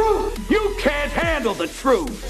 [0.00, 0.50] truth.
[0.50, 2.20] You can't handle the truth.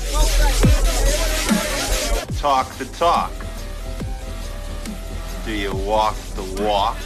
[2.38, 3.32] Talk the talk.
[5.44, 6.96] Do you walk the walk?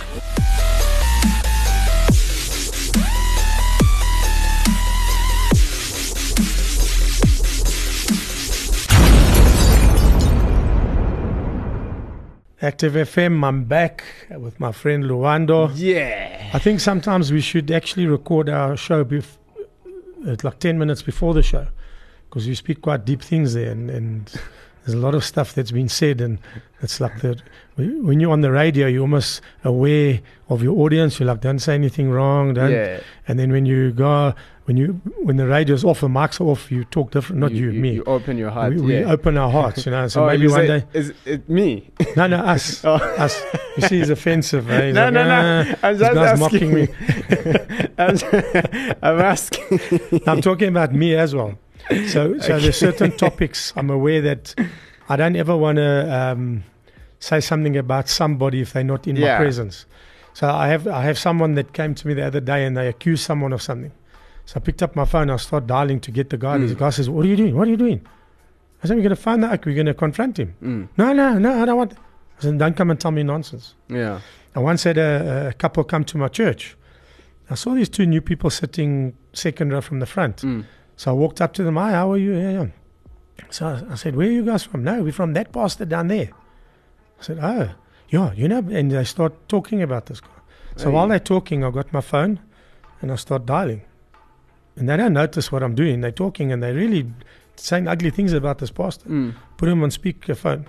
[12.62, 15.70] Active FM, I'm back with my friend Luando.
[15.74, 16.50] Yeah.
[16.54, 19.36] I think sometimes we should actually record our show bef-
[20.26, 21.66] uh, like 10 minutes before the show
[22.28, 24.26] because you speak quite deep things there and, and
[24.84, 26.38] there's a lot of stuff that's been said and
[26.82, 27.40] it's like that
[27.76, 31.74] when you're on the radio you're almost aware of your audience you're like don't say
[31.74, 33.00] anything wrong don't Yeah.
[33.28, 34.34] and then when you go
[34.66, 34.92] when you
[35.22, 38.38] when the radio's off the mics off you talk different not you, me You open
[38.38, 38.72] your heart.
[38.74, 39.10] we, we yeah.
[39.12, 41.90] open our hearts you know so oh, maybe one say- day Is it me?
[42.16, 42.94] no no us Oh.
[42.94, 43.40] us
[43.76, 44.86] you see he's offensive eh?
[44.86, 45.64] He's no, like, no, no.
[45.82, 46.40] "Ah, I'm just asking.
[46.40, 46.88] mocking me
[47.98, 48.16] I'm,
[49.02, 50.20] I'm asking.
[50.26, 51.54] I'm talking about me as well.
[52.08, 54.54] So, so there's certain topics I'm aware that
[55.08, 56.64] I don't ever want to um,
[57.18, 59.32] say something about somebody if they're not in Yeah.
[59.34, 59.86] my presence.
[60.32, 62.88] So I have I have someone that came to me the other day and they
[62.88, 63.92] accused someone of something.
[64.46, 65.30] So I picked up my phone.
[65.30, 66.58] I start dialing to get the guy.
[66.58, 66.68] Mm.
[66.68, 67.56] The guy says, "What are you doing?
[67.56, 68.06] What are you doing?"
[68.82, 69.64] I said, "We're going to find out.
[69.64, 70.88] We're going to confront him." Mm.
[70.98, 71.62] No, no, no.
[71.62, 71.92] I don't want.
[72.38, 74.20] I said, "Don't come and tell me nonsense." Yeah.
[74.54, 76.76] I once had a, a couple come to my church.
[77.50, 80.38] I saw these two new people sitting second row from the front.
[80.38, 80.64] Mm.
[80.96, 81.76] So I walked up to them.
[81.76, 82.34] Hi, how are you?
[82.34, 82.66] Yeah, yeah.
[83.50, 84.84] So I, I said, Where are you guys from?
[84.84, 86.30] No, we're from that pastor down there.
[87.18, 87.70] I said, Oh,
[88.10, 88.58] yeah, you know.
[88.70, 90.28] And they start talking about this guy.
[90.76, 90.94] So Hey.
[90.94, 92.38] while they're talking, I got my phone
[93.02, 93.82] and I start dialing.
[94.76, 96.00] And they don't notice what I'm doing.
[96.00, 97.10] They're talking and they're really
[97.56, 99.08] saying ugly things about this pastor.
[99.08, 99.34] Mm.
[99.56, 100.66] Put him on speakerphone.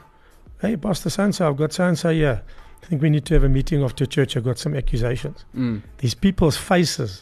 [0.62, 2.42] Hey, Pastor so, I've got so here.
[2.82, 4.38] I think we need to have a meeting after church.
[4.38, 5.82] I've got some accusations Mm.
[5.98, 7.22] these people's faces,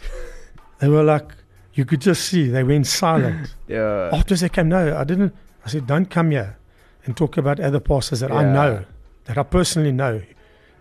[0.80, 1.32] they were like,
[1.74, 3.56] you could just see they went silent.
[3.68, 4.10] Yeah.
[4.12, 5.34] After they came, no, I didn't.
[5.66, 6.58] I said, don't come here
[7.06, 8.86] and talk about other pastors that I know,
[9.26, 10.22] that I personally know,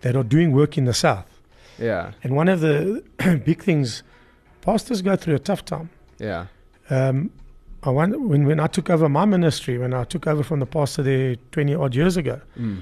[0.01, 1.25] that are doing work in the South.
[1.79, 2.11] Yeah.
[2.23, 3.03] And one of the
[3.45, 4.03] big things,
[4.61, 5.89] pastors go through a tough time.
[6.23, 6.45] Yeah.
[6.89, 7.29] Um,
[7.83, 10.65] I wonder, when, when I took over my ministry, when I took over from the
[10.65, 12.81] pastor there 20 odd years ago, Mm.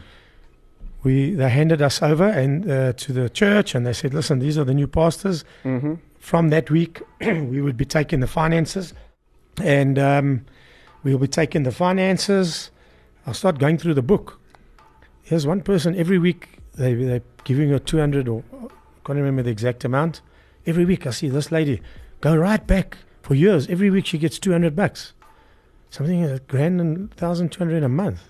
[1.03, 4.57] we they handed us over and uh, to the church and they said, listen, these
[4.59, 5.43] are the new pastors.
[5.63, 5.95] Mm-hmm.
[6.19, 8.93] from that week, we would be taking the finances,
[9.63, 10.45] and um,
[11.03, 12.69] we'll be taking the finances.
[13.25, 14.39] I'll start going through the book.
[15.23, 16.41] Here's one person every week.
[16.75, 18.67] They they're giving her two hundred or I
[19.05, 20.21] can't remember the exact amount.
[20.67, 21.81] Every week I see this lady
[22.21, 23.67] go right back for years.
[23.67, 25.13] Every week she gets two hundred bucks,
[25.89, 28.21] something a grand and thousand two hundred a month.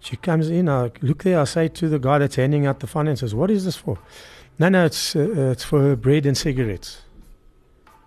[0.00, 0.68] She comes in.
[0.68, 1.40] I look there.
[1.40, 3.98] I say to the guy that's handing out the finances, "What is this for?"
[4.58, 7.02] No, no, it's uh, it's for her bread and cigarettes.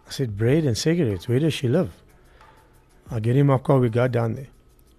[0.07, 1.27] I said, bread and cigarettes.
[1.27, 1.91] Where does she live?
[3.09, 3.79] I get in my car.
[3.79, 4.47] We go down there.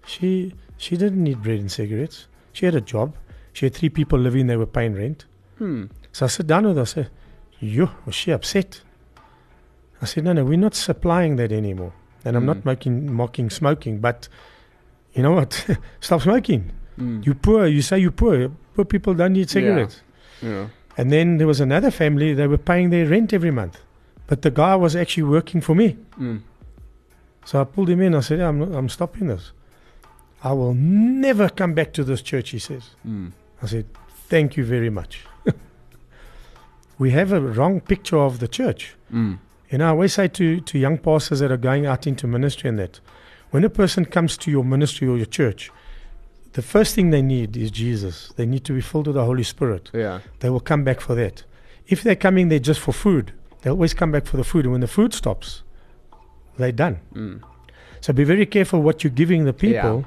[0.05, 2.27] She she didn't need bread and cigarettes.
[2.51, 3.15] She had a job.
[3.53, 4.47] She had three people living.
[4.47, 5.25] They were paying rent.
[5.57, 5.85] Hmm.
[6.11, 6.81] So I sit down with her.
[6.81, 7.09] I said,
[7.59, 8.81] "You was she upset?"
[10.01, 11.93] I said, "No, no, we're not supplying that anymore."
[12.25, 12.65] And I'm not Mm.
[12.65, 14.27] making mocking smoking, but
[15.13, 15.65] you know what?
[16.01, 16.71] Stop smoking.
[16.99, 17.25] Mm.
[17.25, 17.65] You poor.
[17.67, 18.49] You say you poor.
[18.75, 20.01] Poor people don't need cigarettes.
[20.41, 20.67] Yeah.
[20.97, 23.79] And then there was another family, they were paying their rent every month.
[24.27, 25.95] But the guy was actually working for me.
[26.19, 26.41] Mm.
[27.45, 28.13] So I pulled him in.
[28.15, 29.51] I said, I'm, I'm stopping this.
[30.43, 32.89] I will never come back to this church, he says.
[33.07, 33.31] Mm.
[33.61, 33.85] I said,
[34.29, 35.25] Thank you very much.
[36.99, 38.95] we have a wrong picture of the church.
[39.13, 39.37] Mm.
[39.69, 42.69] You know, I always say to, to young pastors that are going out into ministry
[42.69, 42.99] and that,
[43.51, 45.71] when a person comes to your ministry or your church,
[46.53, 48.33] the first thing they need is Jesus.
[48.35, 49.91] They need to be filled with the Holy Spirit.
[49.93, 50.19] Yeah.
[50.39, 51.43] they will come back for that.
[51.87, 54.65] If they're coming there just for food, they'll always come back for the food.
[54.65, 55.63] And when the food stops,
[56.57, 56.99] they're done.
[57.13, 57.41] Mm.
[58.01, 60.05] So be very careful what you're giving the people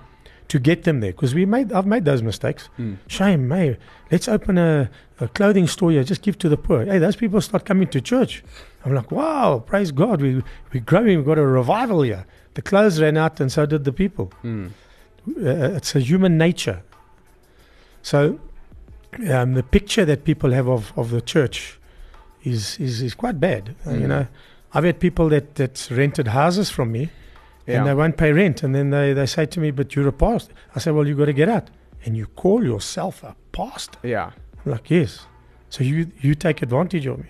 [0.51, 1.13] to get them there.
[1.13, 2.69] Because we made, I've made those mistakes.
[2.79, 2.99] Mm.
[3.09, 3.79] Shame, hey,
[4.13, 6.85] let's open a, a clothing store here, just give to the poor.
[6.85, 8.43] Hey, those people start coming to church.
[8.85, 10.43] I'm like, wow, praise God, we,
[10.73, 12.25] we're growing, we've got a revival here.
[12.55, 14.71] The clothes ran out, and so did the people Mm.
[15.37, 16.83] uh, it's a human nature.
[18.03, 18.41] So
[19.31, 21.79] um, the picture that people have of, of the church
[22.43, 23.75] is is, is quite bad.
[23.87, 24.09] Uh, you Mm.
[24.09, 24.27] know,
[24.75, 27.11] I've had people that that rented houses from me
[27.67, 27.79] Yeah.
[27.79, 30.13] and they won't pay rent, and then they, they say to me, "But you're a
[30.13, 31.71] pastor." I say, "Well, you got to get out."
[32.05, 33.99] And you call yourself a pastor?
[34.03, 34.33] yeah.
[34.65, 35.27] I'm like, yes.
[35.69, 37.27] So you you take advantage of me.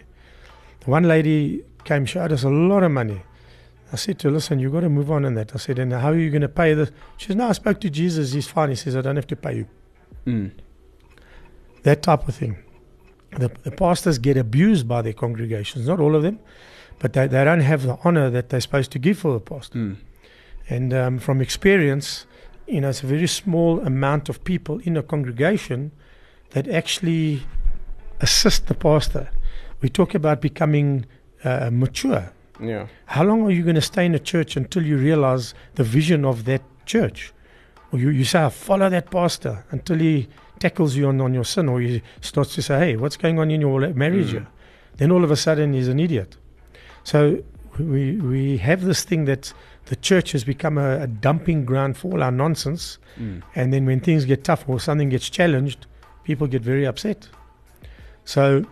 [0.87, 3.23] One lady came, showed us a lot of money.
[3.93, 5.55] I said to her, listen, you've got to move on in that.
[5.55, 6.91] I said, and how are you going to pay this?
[7.17, 8.33] She says, no, I spoke to Jesus.
[8.33, 8.69] He's fine.
[8.69, 9.67] He says, I don't have to pay you.
[10.27, 10.53] Mm.
[11.83, 12.57] That type of thing.
[13.33, 16.39] The, the pastors get abused by their congregations, not all of them,
[16.99, 19.79] but they, they don't have the honor that they're supposed to give for the pastor.
[19.79, 19.97] Mm.
[20.69, 22.27] And um, from experience,
[22.67, 25.93] you know, it's a very small amount of people in a congregation
[26.51, 27.43] that actually
[28.21, 29.31] assist the pastor.
[29.81, 31.07] We talk about becoming
[31.43, 32.33] uh, mature.
[32.61, 32.87] Yeah.
[33.07, 36.25] How long are you going to stay in a church until you realize the vision
[36.25, 37.33] of that church?
[37.93, 40.29] Or you, you say, follow that pastor until he
[40.59, 43.51] tackles you on, on your sin, or he starts to say, hey, what's going on
[43.51, 44.29] in your marriage?
[44.29, 44.31] Mm.
[44.31, 44.47] here?"
[44.99, 46.37] Then all of a sudden he's an idiot.
[47.03, 47.43] So
[47.79, 49.53] we, we have this thing that
[49.87, 52.99] the church has become a, a dumping ground for all our nonsense.
[53.19, 53.43] Mm.
[53.55, 55.87] And then when things get tough or something gets challenged,
[56.25, 57.29] people get very upset.
[58.25, 58.65] So,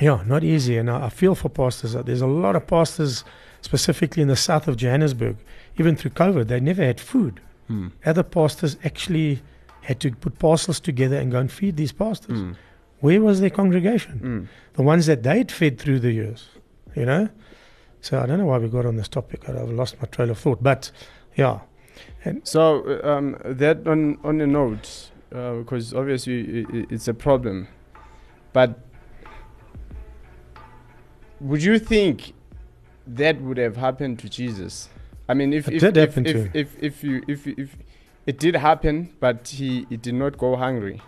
[0.00, 0.76] yeah, not easy.
[0.76, 1.94] And I, I feel for pastors.
[1.94, 3.24] There's a lot of pastors,
[3.60, 5.36] specifically in the south of Johannesburg,
[5.78, 7.40] even through COVID, they never had food.
[7.70, 7.92] Mm.
[8.04, 9.42] Other pastors actually
[9.82, 12.38] had to put parcels together and go and feed these pastors.
[12.38, 12.56] Mm.
[13.00, 14.20] Where was their congregation?
[14.22, 14.48] Mm.
[14.74, 16.48] The ones that they'd fed through the years,
[16.94, 17.28] you know?
[18.02, 19.48] So I don't know why we got on this topic.
[19.48, 20.62] I've lost my trail of thought.
[20.62, 20.90] But,
[21.36, 21.60] yeah.
[22.42, 27.68] So uh, um, that on on a note, because obviously it's a problem,
[28.52, 28.78] but
[31.40, 32.32] would you think
[33.06, 34.88] that would have happened to Jesus?
[35.28, 37.76] I mean, if It if did if, if, if, if you if if
[38.26, 41.00] it did happen, but he, he did not go hungry,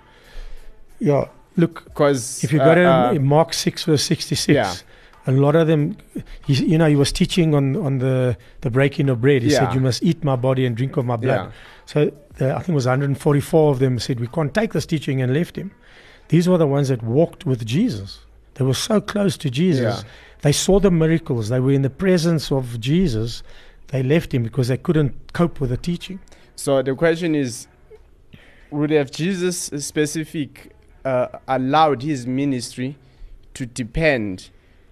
[0.99, 1.27] Yeah.
[1.57, 4.75] Look, because If you go to uh, Mark 6, verse 66, Yeah.
[5.27, 5.97] A lot of them,
[6.47, 9.43] he, you know, he was teaching on, on the, the breaking of bread.
[9.43, 9.61] He Yeah.
[9.61, 11.47] said, You must eat my body and drink of my blood.
[11.47, 11.51] yeah,
[11.87, 15.23] So the, I think it was 144 of them said, We can't take this teaching
[15.23, 15.71] and left him.
[16.29, 18.21] These were the ones that walked with Jesus.
[18.55, 20.03] They were so close to Jesus.
[20.03, 20.09] yeah,
[20.43, 21.49] They saw the miracles.
[21.49, 23.43] They were in the presence of Jesus.
[23.89, 26.21] They left him because they couldn't cope with the teaching.
[26.57, 27.67] So the question is,
[28.71, 30.73] would have Jesus specific
[31.05, 32.97] uh, allowed his ministry
[33.55, 34.51] to depend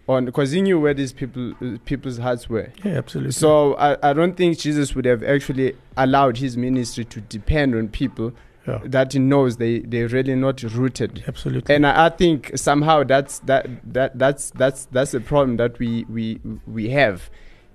[0.09, 1.55] on because he knew where these people
[1.85, 2.73] people's hearts were.
[2.85, 3.33] Yeah, absolutely.
[3.33, 7.89] So I, I don't think Jesus would have actually allowed his ministry to depend on
[7.89, 8.33] people
[8.67, 11.25] yeah, that he knows they they're really not rooted.
[11.29, 11.75] absolutely.
[11.75, 16.05] And I, I think somehow that's that that that's that's that's a problem that we
[16.09, 17.29] we we have,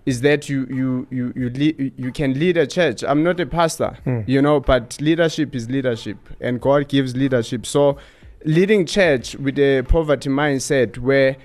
[0.06, 3.04] is that you you you you lead, you can lead a church.
[3.04, 4.22] I'm not a pastor, Hmm.
[4.28, 7.66] you know, but leadership is leadership, and God gives leadership.
[7.66, 7.98] So,
[8.46, 11.36] leading church with a poverty mindset where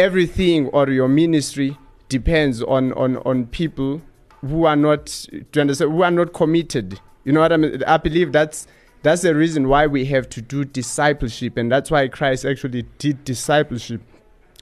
[0.00, 1.76] everything or your ministry
[2.08, 4.00] depends on on on people
[4.40, 6.98] who are not you understand who are not committed.
[7.24, 7.82] You know what i mean?
[7.86, 8.66] I believe that's
[9.02, 13.24] that's the reason why we have to do discipleship and that's why christ actually did
[13.24, 14.00] discipleship.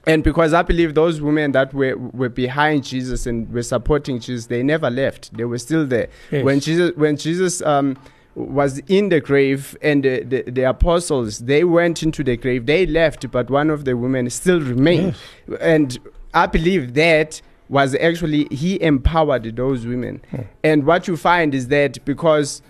[0.05, 4.47] And because i believe those women that were were behind jesus and were supporting jesus
[4.47, 5.35] they never left.
[5.37, 6.09] They were still there.
[6.31, 6.43] Yes.
[6.43, 7.97] when jesus when jesus um
[8.39, 12.85] was in the grave and the, the, the apostles they went into the grave they
[12.85, 15.15] left but one of the women still remained
[15.47, 15.59] Yes.
[15.61, 15.99] and
[16.33, 20.21] I believe that was actually he empowered those women.
[20.31, 20.41] Hmm.
[20.63, 22.61] And what you find is that because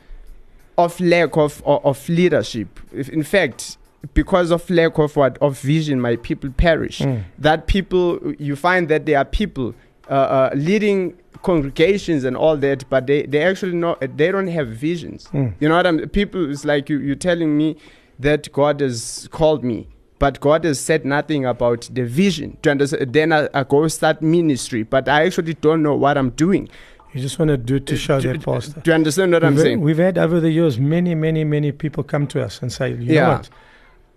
[0.77, 3.77] of lack of of, of leadership, if in fact,
[4.13, 6.99] because of lack of what of vision, my people perish.
[6.99, 7.23] Mm.
[7.37, 9.73] That people you find that there are people
[10.09, 14.67] uh, uh, leading congregations and all that, but they they actually not they don't have
[14.69, 15.27] visions.
[15.33, 15.53] Mm.
[15.59, 16.07] You know what I'm?
[16.09, 17.77] People, it's like you, you're telling me
[18.19, 19.87] that God has called me,
[20.19, 22.57] but God has said nothing about the vision.
[22.63, 26.31] To understand, then I, I go start ministry, but I actually don't know what I'm
[26.31, 26.69] doing.
[27.13, 28.81] You just want to do it to show do, that pastor.
[28.81, 29.81] do you understand what I'm saying?
[29.81, 32.97] we've had over the years many, many, many people come to us and say, you
[33.15, 33.21] Yeah.
[33.25, 33.49] know what?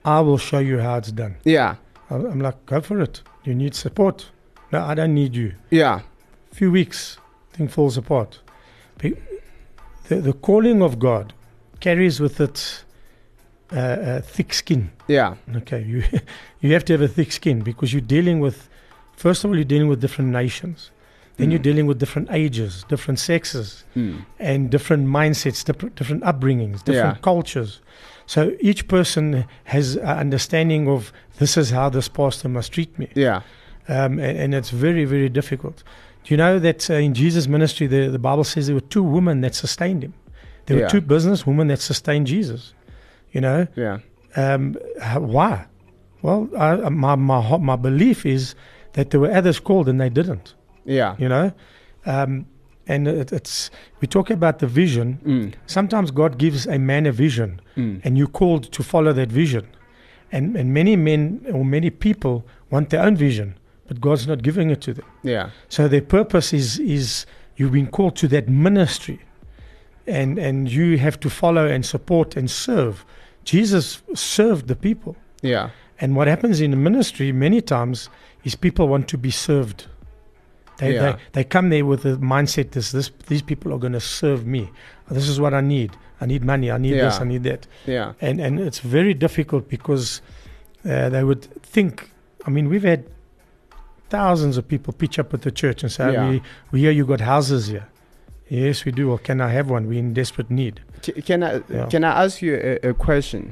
[0.05, 1.37] I will show you how it's done.
[1.45, 1.77] Yeah,
[2.11, 3.23] I'm like, go for it.
[3.45, 4.31] You need support.
[4.73, 5.55] No, I don't need you.
[5.71, 6.01] yeah,
[6.53, 7.19] few weeks,
[7.53, 8.41] thing falls apart.
[8.99, 9.17] Be-
[10.09, 11.33] The, the calling of God
[11.81, 12.85] carries with it
[13.73, 14.91] uh, uh, thick skin.
[15.09, 16.03] yeah, Okay, you
[16.61, 18.69] you have to have a thick skin because you're dealing with,
[19.17, 20.91] first of all, you're dealing with different nations.
[21.37, 21.71] Then you're Mm.
[21.71, 24.25] dealing with different ages, different sexes, Mm.
[24.39, 27.23] and different mindsets, different, different upbringings, different Yeah.
[27.23, 27.81] cultures.
[28.27, 33.07] So each person has an understanding of this is how this pastor must treat me
[33.15, 33.37] yeah,
[33.89, 35.83] um, and, and it's very, very difficult.
[36.25, 39.03] Do you know that uh, in Jesus' ministry, the, the Bible says there were two
[39.03, 40.15] women that sustained him?
[40.67, 40.85] There Yeah.
[40.85, 42.75] were two business women that sustained Jesus.
[43.33, 43.99] You know, yeah,
[44.37, 44.77] um,
[45.17, 45.67] why?
[46.21, 48.55] Well, I, my, my, my belief is
[48.93, 51.17] that there were others called and they didn't, yeah.
[51.19, 51.53] you know?
[52.07, 52.47] Um,
[52.87, 55.19] and it, it's, we talk about the vision.
[55.25, 55.55] Mm.
[55.67, 58.03] Sometimes God gives a man a vision Mm.
[58.05, 59.67] and you're called to follow that vision.
[60.31, 63.55] And, and many men or many people want their own vision,
[63.87, 65.05] but God's not giving it to them.
[65.23, 69.19] Yeah, So their purpose is is you've been called to that ministry,
[70.07, 73.05] and and you have to follow and support and serve.
[73.45, 75.71] Jesus served the people, yeah,
[76.01, 78.09] and what happens in the ministry many times
[78.45, 79.87] is people want to be served.
[80.79, 81.13] They, Yeah.
[81.13, 84.47] they, they come there with the mindset this, this these people are going to serve
[84.47, 84.71] me.
[85.11, 85.91] This is what I need.
[86.21, 86.71] I need money.
[86.71, 87.21] I need this.
[87.21, 87.67] I need that.
[87.87, 88.13] Yeah.
[88.21, 90.23] And and it's very difficult because
[90.85, 92.11] uh, they would think.
[92.47, 93.05] I mean, we've had
[94.17, 96.29] thousands of people pitch up at the church and say, Yeah.
[96.31, 96.43] "We
[96.73, 97.87] we hear you got houses here."
[98.49, 99.05] Yes, we do.
[99.09, 99.83] Well, can I have one?
[99.89, 100.75] We're in desperate need.
[101.05, 101.87] Ca- Can I Yeah.
[101.93, 103.43] can I ask you a, a question?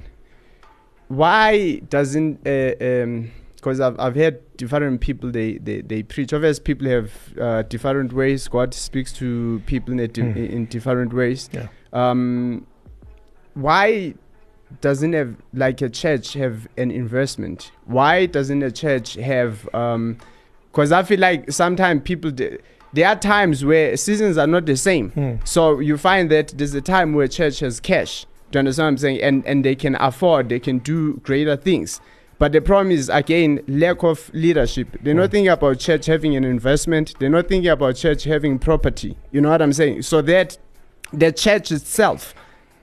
[1.08, 6.32] Why doesn't because I've I've heard different people they, they, they preach.
[6.32, 8.48] Obviously, people have uh, different ways.
[8.48, 10.50] God speaks to people in di- Mm.
[10.56, 11.48] in different ways.
[11.52, 11.68] Yeah.
[11.92, 12.66] Um,
[13.54, 14.14] why
[14.80, 17.72] doesn't have like a church have an investment?
[17.86, 19.68] Why doesn't a church have?
[20.72, 22.30] Because I feel like sometimes people.
[22.92, 25.10] There are times where seasons are not the same.
[25.10, 25.34] Hmm.
[25.44, 28.26] So you find that there's a time where church has cash.
[28.50, 29.22] Do you understand what I'm saying?
[29.22, 32.00] And and they can afford, they can do greater things.
[32.40, 34.96] But the problem is again lack of leadership.
[35.02, 35.32] They're not Mm.
[35.32, 37.14] thinking about church having an investment.
[37.20, 39.16] They're not thinking about church having property.
[39.30, 40.02] You know what I'm saying?
[40.02, 40.58] So that
[41.12, 42.34] the church itself,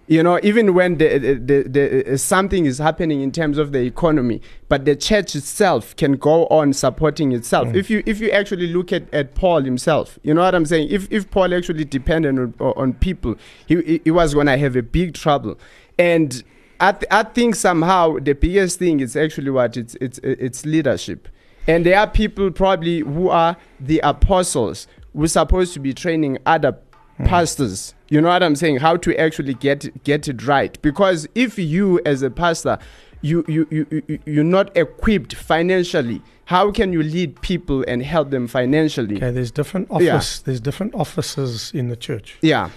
[0.08, 4.42] you know, even when the, the, the, something is happening in terms of the economy,
[4.70, 7.68] but the church itself can go on supporting itself.
[7.68, 7.76] Mm.
[7.76, 10.88] If you if you actually look at, at Paul himself, you know what I'm saying?
[10.90, 13.36] If if Paul actually depended on, on people,
[13.68, 15.60] he, he, was gonna have a big trouble.
[16.00, 16.42] And
[16.80, 21.28] I, th- I think somehow the biggest thing is actually what it's it's it's leadership.
[21.68, 26.78] And there are people probably who are the apostles who're supposed to be training other
[27.26, 27.94] pastors.
[28.10, 28.78] You know what I'm saying?
[28.78, 30.80] How to actually get get it right.
[30.82, 32.78] Because if you as a pastor
[33.22, 38.30] you you, you, you you're not equipped financially, how can you lead people and help
[38.30, 39.18] them financially?
[39.18, 40.16] Okay, there's different Yeah.
[40.16, 40.40] office.
[40.40, 42.38] There's different offices in the church.
[42.42, 42.70] Yeah.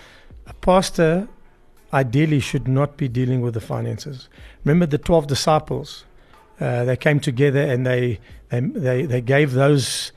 [0.46, 1.28] A pastor
[1.92, 4.28] ideally should not be dealing with the finances.
[4.64, 6.04] Remember the 12 disciples?
[6.60, 8.18] Uh, they came together and they
[8.48, 10.12] they they, they gave those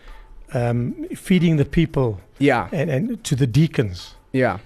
[0.53, 2.69] um, feeding the people Yeah.
[2.71, 4.15] and, and to the deacons.
[4.31, 4.59] Yeah.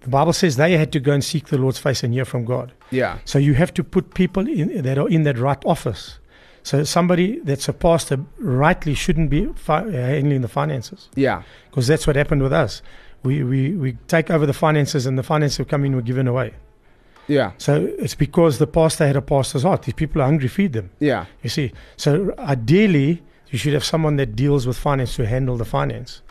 [0.00, 2.44] The Bible says they had to go and seek the Lord's face and hear from
[2.44, 2.72] God.
[2.90, 3.18] Yeah.
[3.24, 6.18] So you have to put people in, that are in that right office.
[6.62, 11.42] So somebody that's a pastor rightly shouldn't be fi- handling the finances Yeah.
[11.70, 12.82] because that's what happened with us.
[13.22, 16.28] We, we, we take over the finances and the finances have come in were given
[16.28, 16.52] away.
[17.26, 17.52] Yeah.
[17.56, 19.82] So it's because the pastor had a pastor's heart.
[19.84, 20.90] These people are hungry, feed them.
[21.00, 21.24] Yeah.
[21.42, 21.72] You see.
[21.96, 26.22] So ideally, you should have someone that deals with finance to handle the finance.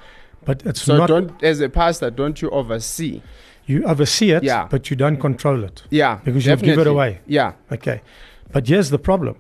[0.46, 3.22] But it's So not, don't as a pastor, don't you oversee?
[3.66, 4.68] you oversee it, Yeah.
[4.70, 5.84] but you don't control it.
[5.90, 6.20] Yeah.
[6.24, 7.20] Because you give it away.
[7.28, 7.54] Yeah.
[7.72, 8.02] Okay.
[8.52, 9.38] But here's the problem.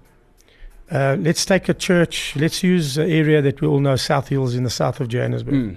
[0.89, 2.33] Uh, let's take a church.
[2.37, 5.53] Let's use an area that we all know, South Hills in the south of Johannesburg.
[5.53, 5.75] Mm.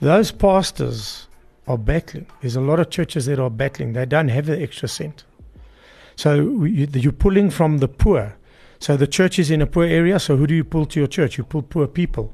[0.00, 1.26] Those pastors
[1.66, 2.26] are battling.
[2.40, 3.92] There's a lot of churches that are battling.
[3.92, 5.24] They don't have the extra cent.
[6.16, 6.34] So
[6.64, 8.34] you, you're pulling from the poor.
[8.78, 10.18] So the church is in a poor area.
[10.18, 11.38] So who do you pull to your church?
[11.38, 12.32] You pull poor people.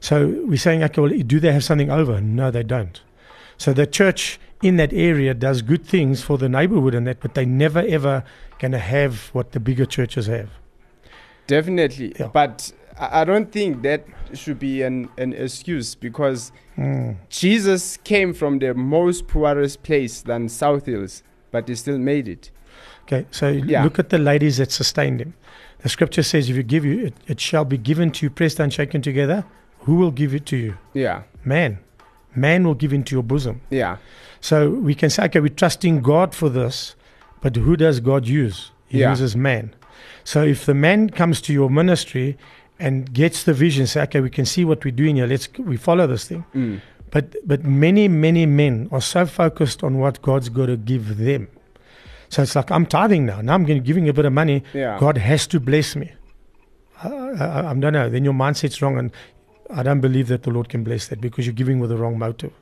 [0.00, 2.20] So we're saying, okay, well, do they have something over?
[2.20, 3.00] No, they don't.
[3.56, 7.34] So the church in that area does good things for the neighborhood and that, but
[7.34, 8.24] they never ever
[8.58, 10.50] going to have what the bigger churches have.
[11.46, 12.14] Definitely.
[12.18, 12.28] Yeah.
[12.28, 17.16] But I don't think that should be an, an excuse because Mm.
[17.28, 22.50] Jesus came from the most poorest place than South Hills, but he still made it.
[23.04, 23.84] Okay, so Yeah.
[23.84, 25.34] look at the ladies that sustained him.
[25.82, 28.58] The scripture says, if you give you, it, it shall be given to you, pressed
[28.58, 29.44] and shaken together.
[29.80, 30.78] Who will give it to you?
[30.94, 31.22] Yeah.
[31.44, 31.78] Man.
[32.34, 33.60] Man will give into your bosom.
[33.70, 33.98] Yeah.
[34.40, 36.96] So we can say, okay, we're trusting God for this,
[37.42, 38.70] but who does God use?
[38.88, 39.10] He Yeah.
[39.10, 39.74] uses man.
[40.24, 42.38] So if the man comes to your ministry
[42.80, 45.26] and gets the vision, say, okay, we can see what we're doing here.
[45.26, 46.44] Let's we follow this thing.
[46.54, 46.80] Mm.
[47.10, 51.48] But but many many men are so focused on what God's going to give them.
[52.34, 53.40] So it's like I'm tithing now.
[53.40, 54.64] Now I'm giving a bit of money.
[54.72, 54.98] Yeah.
[54.98, 56.10] God has to bless me.
[57.04, 58.08] I, I, I don't know.
[58.10, 59.12] Then your mindset's wrong, and
[59.70, 62.18] I don't believe that the Lord can bless that because you're giving with the wrong
[62.18, 62.52] motive.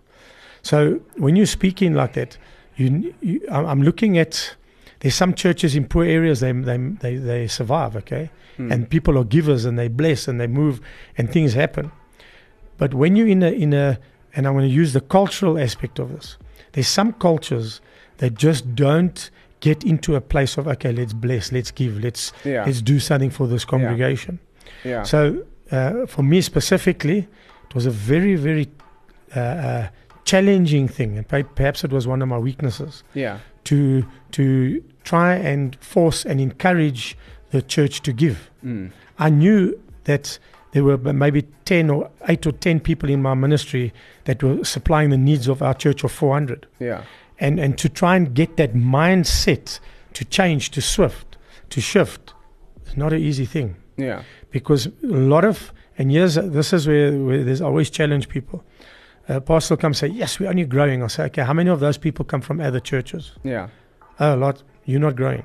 [0.60, 2.36] So when you're speaking like that,
[2.76, 4.56] you, you I'm looking at.
[5.00, 8.70] There's some churches in poor areas they they they, they survive, okay, Mm.
[8.70, 10.82] and people are givers and they bless and they move
[11.16, 11.90] and things happen.
[12.76, 13.98] But when you're in a in a
[14.34, 16.36] and I'm going to use the cultural aspect of this.
[16.72, 17.80] There's some cultures
[18.18, 19.30] that just don't
[19.62, 22.64] get into a place of okay, let's bless, let's give, let's yeah.
[22.66, 24.38] let's do something for this congregation.
[24.84, 25.04] yeah.
[25.04, 27.28] So uh, for me specifically,
[27.68, 28.68] it was a very very
[29.34, 29.88] uh, uh,
[30.24, 33.38] challenging thing, and perhaps it was one of my weaknesses yeah.
[33.64, 37.16] to to try and force and encourage
[37.50, 38.50] the church to give.
[38.64, 38.90] Mm.
[39.18, 40.38] I knew that
[40.72, 43.92] there were maybe 10 or 8 or 10 people in my ministry
[44.24, 46.66] that were supplying the needs of our church of 400.
[46.80, 47.04] Yeah.
[47.44, 49.80] And, and to try and get that mindset
[50.14, 51.36] to change, to swift,
[51.70, 52.34] to shift,
[52.86, 54.22] is not an easy thing Yeah.
[54.50, 54.90] because a
[55.34, 58.62] lot of And here's this is where, where there's always challenge people.
[59.28, 61.02] A pastor come say, Yes, we're only growing.
[61.02, 63.32] I'll say, Okay, how many of those people come from other churches?
[63.44, 63.68] Yeah.
[64.20, 64.62] Oh, a lot.
[64.86, 65.44] You're not growing.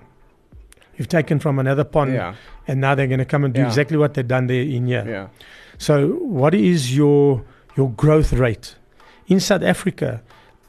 [0.97, 2.35] You've taken from another pond, Yeah.
[2.67, 3.67] and now they're going to come and do Yeah.
[3.67, 5.05] exactly what they've done there in here.
[5.07, 5.27] Yeah.
[5.77, 6.07] So,
[6.41, 7.43] what is your
[7.77, 8.75] your growth rate
[9.27, 10.21] in South Africa?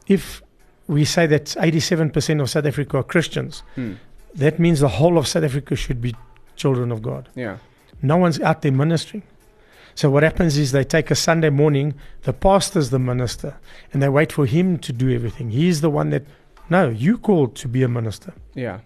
[0.06, 0.42] If
[0.88, 3.92] we say that 87% of South Africa are Christians, Hmm.
[4.34, 6.14] that means the whole of South Africa should be
[6.56, 7.28] children of God.
[7.36, 7.58] Yeah.
[8.02, 9.22] No one's out there ministering.
[9.94, 13.54] So what happens is they take a Sunday morning, the pastor's the minister,
[13.92, 15.50] and they wait for him to do everything.
[15.50, 16.22] He's the one that
[16.70, 18.32] no, you called to be a minister.
[18.54, 18.80] Yeah.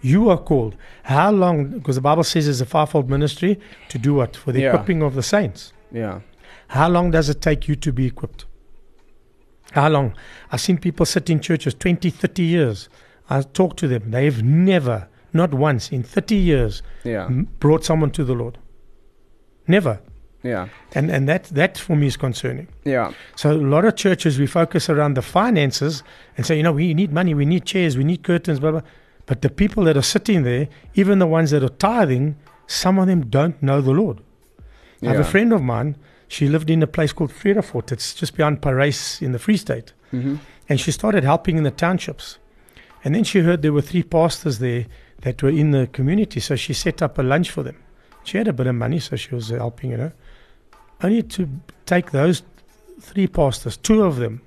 [0.00, 0.74] You are called.
[1.04, 1.66] How long?
[1.66, 3.60] Because the Bible says it's a fivefold ministry
[3.90, 4.34] to do what?
[4.36, 4.72] For the Yeah.
[4.72, 5.72] equipping of the saints.
[5.92, 6.20] Yeah.
[6.68, 8.46] How long does it take you to be equipped?
[9.76, 10.14] How long?
[10.50, 12.88] I've seen people sit in churches 20, 30 years.
[13.28, 14.10] I talk to them.
[14.10, 17.26] They've never, not once, in 30 years, Yeah.
[17.26, 18.56] m- brought someone to the Lord.
[19.68, 20.00] Never.
[20.42, 20.68] Yeah.
[20.94, 22.68] And, and that, that for me is concerning.
[22.84, 23.12] Yeah.
[23.34, 26.02] So a lot of churches, we focus around the finances
[26.36, 28.82] and say, you know, we need money, we need chairs, we need curtains, blah, blah.
[29.26, 33.08] But the people that are sitting there, even the ones that are tithing, some of
[33.08, 34.20] them don't know the Lord.
[35.02, 35.96] I have a friend of mine,
[36.28, 37.92] she lived in a place called Vredefort.
[37.92, 39.92] It's just beyond Parys in the Free State.
[40.12, 40.36] Mm-hmm.
[40.68, 42.38] And she started helping in the townships.
[43.04, 44.86] And then she heard there were three pastors there
[45.22, 46.40] that were in the community.
[46.40, 47.76] So she set up a lunch for them.
[48.24, 50.12] She had a bit of money, so she was helping, you know.
[51.02, 51.48] Only to
[51.84, 52.42] take those
[53.00, 54.40] three pastors, two of them,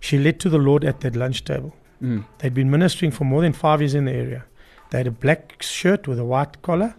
[0.00, 1.74] she led to the Lord at that lunch table.
[2.00, 2.24] Mm.
[2.38, 4.44] They'd been ministering for more than five years in the area.
[4.90, 6.94] They had a black shirt with a white collar,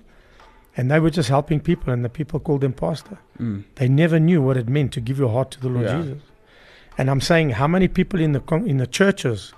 [0.79, 3.17] and they were just helping people, and the people called them pastor.
[3.37, 3.63] Mm.
[3.75, 6.01] They never knew what it meant to give your heart to the Lord Yeah.
[6.01, 6.21] Jesus.
[6.97, 9.53] And I'm saying, how many people in the con- in the churches,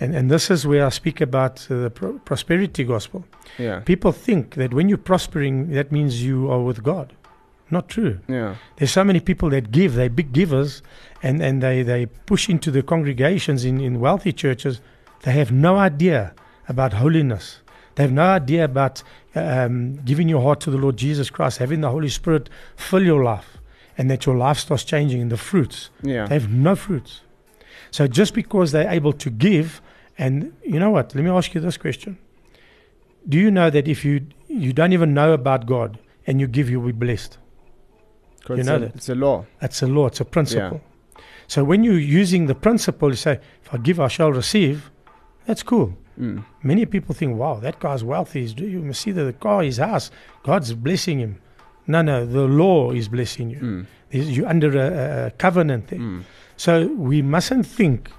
[0.00, 3.24] and, and this is where I speak about uh, the pro- prosperity gospel.
[3.58, 3.80] Yeah.
[3.80, 7.12] People think that when you're prospering, that means you are with God.
[7.70, 8.14] Not true.
[8.28, 8.54] Yeah.
[8.76, 10.82] There's so many people that give, they're big givers,
[11.22, 14.80] and, and they, they push into the congregations in, in wealthy churches.
[15.24, 16.32] They have no idea
[16.68, 17.60] about holiness.
[17.98, 19.02] They have no idea about
[19.34, 23.24] um, giving your heart to the Lord Jesus Christ, having the Holy Spirit fill your
[23.24, 23.58] life,
[23.98, 25.90] and that your life starts changing in the fruits.
[26.00, 26.28] Yeah.
[26.28, 27.22] They have no fruits.
[27.90, 29.82] So just because they're able to give,
[30.16, 31.12] and you know what?
[31.16, 32.18] Let me ask you this question:
[33.28, 36.70] Do you know that if you you don't even know about God and you give,
[36.70, 37.36] you'll be blessed?
[38.48, 38.94] you know a, that.
[38.94, 39.44] It's a law.
[39.60, 40.80] It's a law, it's a principle.
[41.48, 44.88] So when you're using the principle, you say, if I give, I shall receive,
[45.46, 45.96] that's cool.
[46.18, 46.44] Mm.
[46.62, 48.42] Many people think, wow, that guy's wealthy.
[48.42, 50.10] You must see the, the car, his house.
[50.42, 51.40] God's blessing him.
[51.86, 53.60] No, no, the law is blessing you.
[53.60, 53.86] Mm.
[54.10, 55.98] You're under a, a- a covenant there.
[56.00, 56.22] Mm.
[56.56, 58.10] So we mustn't think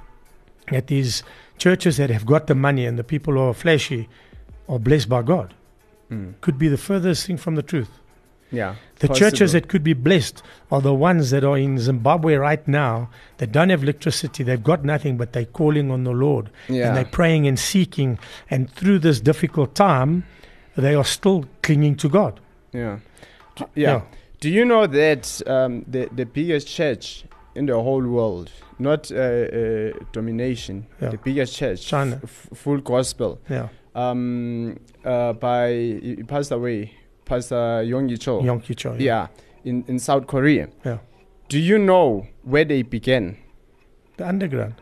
[0.71, 1.23] that these
[1.57, 4.07] churches that have got the money and the people who are flashy
[4.69, 5.53] are blessed by God.
[6.09, 6.33] Mm.
[6.41, 7.89] Could be the furthest thing from the truth.
[8.51, 8.75] Yeah.
[8.99, 9.29] The Possible.
[9.29, 13.51] churches that could be blessed are the ones that are in Zimbabwe right now that
[13.51, 14.43] don't have electricity.
[14.43, 16.49] They've got nothing, but they're calling on the Lord.
[16.67, 16.87] Yeah.
[16.87, 18.17] And they're praying and seeking.
[18.49, 20.23] And through this difficult time,
[20.75, 22.39] they are still clinging to God.
[22.73, 22.99] Yeah.
[23.55, 24.01] Do, yeah.
[24.39, 29.15] Do you know that um, the the biggest church in the whole world, not uh,
[29.15, 31.09] uh, domination, Yeah.
[31.09, 32.19] the biggest church, China.
[32.23, 33.67] f- full gospel, Yeah.
[33.95, 36.93] um, uh, by he he passed away,
[37.39, 38.41] Pastor Yonggi Cho.
[38.43, 38.95] Yom Kippur.
[38.99, 39.27] Yeah,
[39.63, 40.67] in in South Korea.
[40.83, 40.97] Yeah.
[41.47, 43.37] Do you know where they began?
[44.17, 44.73] The underground.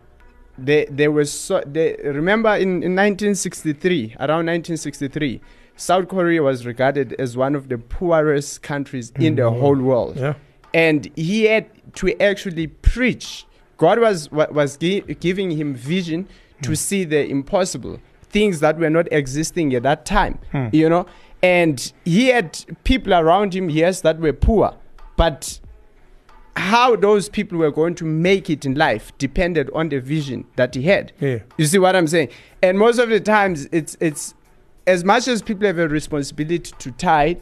[0.58, 5.40] They they were so they remember in, in 1963 around 1963
[5.76, 9.60] South Korea was regarded as one of the poorest countries in the Mm.
[9.60, 10.34] whole world Yeah.
[10.74, 13.46] and he had to actually preach
[13.78, 16.28] God was was gi- giving him vision
[16.64, 16.78] to Mm.
[16.78, 20.68] see the impossible things that were not existing at that time Hmm.
[20.74, 21.06] you know
[21.41, 24.76] and he had people around him yes that were poor.
[25.15, 25.60] But
[26.58, 30.73] how those people were going to make it in life depended on the vision that
[30.73, 31.13] he had.
[31.19, 31.39] Yeah.
[31.58, 32.30] you see what i'm saying?
[32.63, 34.34] And most of the times it's it's
[34.88, 37.38] as much as people have a responsibility to tithe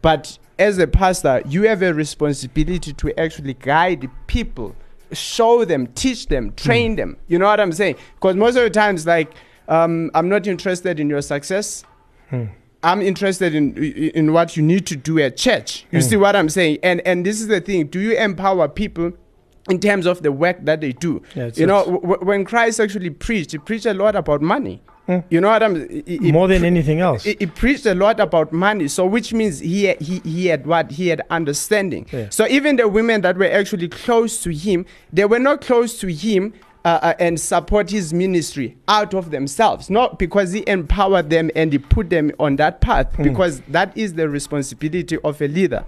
[0.00, 4.74] but as a pastor you have a responsibility to actually guide people
[5.12, 7.16] show them teach them train them.
[7.28, 7.96] You know what i'm saying?
[8.14, 9.34] Because most of the times like
[9.68, 11.84] um, i'm not interested in your success.
[12.30, 12.46] Hmm.
[12.84, 13.74] I'm interested in
[14.14, 15.86] in what you need to do at church.
[15.90, 16.02] You Mm.
[16.08, 16.78] see what I'm saying?
[16.82, 17.86] And and this is the thing.
[17.86, 19.12] Do you empower people
[19.70, 21.22] in terms of the work that they do?
[21.34, 24.82] Yeah, you know, w- when Christ actually preached, he preached a lot about money.
[25.08, 25.24] Mm.
[25.30, 25.88] You know what I'm?
[25.88, 27.24] He, he More than pre- anything else.
[27.24, 30.66] He, he preached a lot about money, so which means he had- he he had
[30.66, 32.06] what he had understanding.
[32.12, 32.26] Yeah.
[32.30, 36.06] So even the women that were actually close to him, they were not close to
[36.12, 36.52] him
[36.84, 41.72] uh, uh, and support his ministry out of themselves, not because he empowered them and
[41.72, 45.84] he put them on that path, because that is the responsibility of a leader.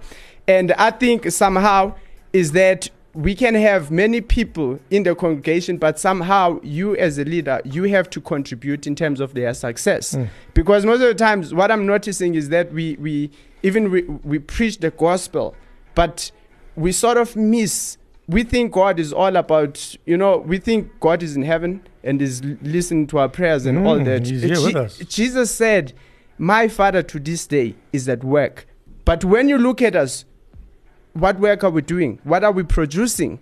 [0.47, 1.93] And I think somehow
[2.33, 7.25] is that we can have many people in the congregation, but somehow you as a
[7.25, 10.15] leader, you have to contribute in terms of their success.
[10.53, 13.31] Because most of the times, what I'm noticing is that we, we
[13.63, 15.55] even we, we preach the gospel,
[15.95, 16.31] but
[16.75, 17.97] we sort of miss.
[18.27, 22.21] We think God is all about, you know, we think God is in heaven and
[22.21, 24.27] is listening to our prayers and all Mm, that.
[24.27, 24.97] he's here with us.
[24.97, 25.93] Jesus said,
[26.37, 28.67] My Father to this day is at work.
[29.05, 30.25] But when you look at us,
[31.13, 32.19] what work are we doing?
[32.25, 33.39] What are we producing?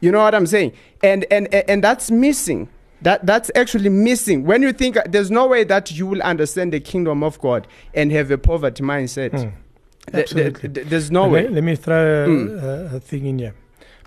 [0.00, 0.72] You know what I'm saying?
[1.02, 2.68] And and and that's missing.
[3.02, 4.44] That that's actually missing.
[4.44, 8.10] When you think there's no way that you will understand the kingdom of God and
[8.12, 9.30] have a poverty mindset.
[9.30, 9.42] Th-
[10.12, 10.68] th- Absolutely.
[10.70, 11.42] th- there's no let way.
[11.44, 12.62] Me, let me throw Mm.
[12.92, 13.54] a, a thing in here.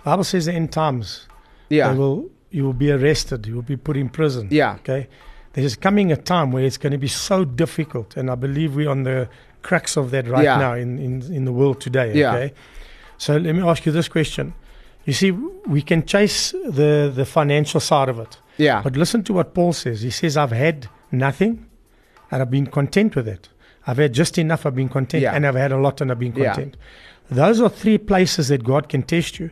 [0.04, 1.26] Bible says in times
[1.68, 1.92] Yeah.
[1.92, 4.48] will you will be arrested, you will be put in prison.
[4.50, 4.74] Yeah.
[4.74, 5.08] Okay.
[5.54, 8.90] There's coming a time where it's going to be so difficult, and I believe we're
[8.90, 9.28] on the
[9.62, 10.58] crux of that right Yeah.
[10.58, 12.12] now in, in, in the world today.
[12.14, 12.34] Yeah.
[12.34, 12.54] Okay.
[13.16, 14.52] So let me ask you this question.
[15.04, 18.38] You see, we can chase the, the financial side of it.
[18.58, 18.82] Yeah.
[18.82, 20.02] But listen to what Paul says.
[20.02, 21.66] He says, I've had nothing
[22.30, 23.48] and I've been content with it.
[23.86, 25.34] I've had just enough, I've been content, Yeah.
[25.34, 26.52] and I've had a lot and I've been Yeah.
[26.54, 26.76] content.
[27.30, 29.50] Those are three places that God can test you.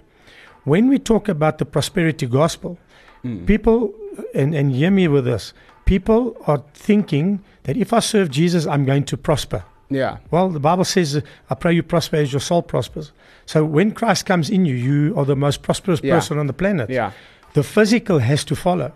[0.65, 2.79] When we talk about the prosperity gospel,
[3.25, 3.47] Mm.
[3.47, 3.93] people,
[4.35, 5.53] and, and hear me with this,
[5.85, 9.63] people are thinking that if I serve Jesus, I'm going to prosper.
[9.91, 10.17] Yeah.
[10.31, 13.13] Well, the Bible says, I pray you prosper as your soul prospers.
[13.45, 16.15] So when Christ comes in you, you are the most prosperous Yeah.
[16.15, 16.89] person on the planet.
[16.89, 17.13] Yeah.
[17.53, 18.93] The physical has to follow.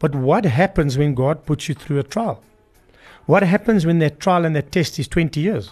[0.00, 2.42] But what happens when God puts you through a trial?
[3.26, 5.70] What happens when that trial and that test is 20 years?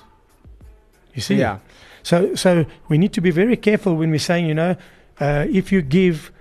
[1.14, 1.36] You see?
[1.36, 1.58] Yeah.
[2.04, 4.76] So, so we need to be very careful when we're saying, you know,
[5.20, 6.32] uh, if you give,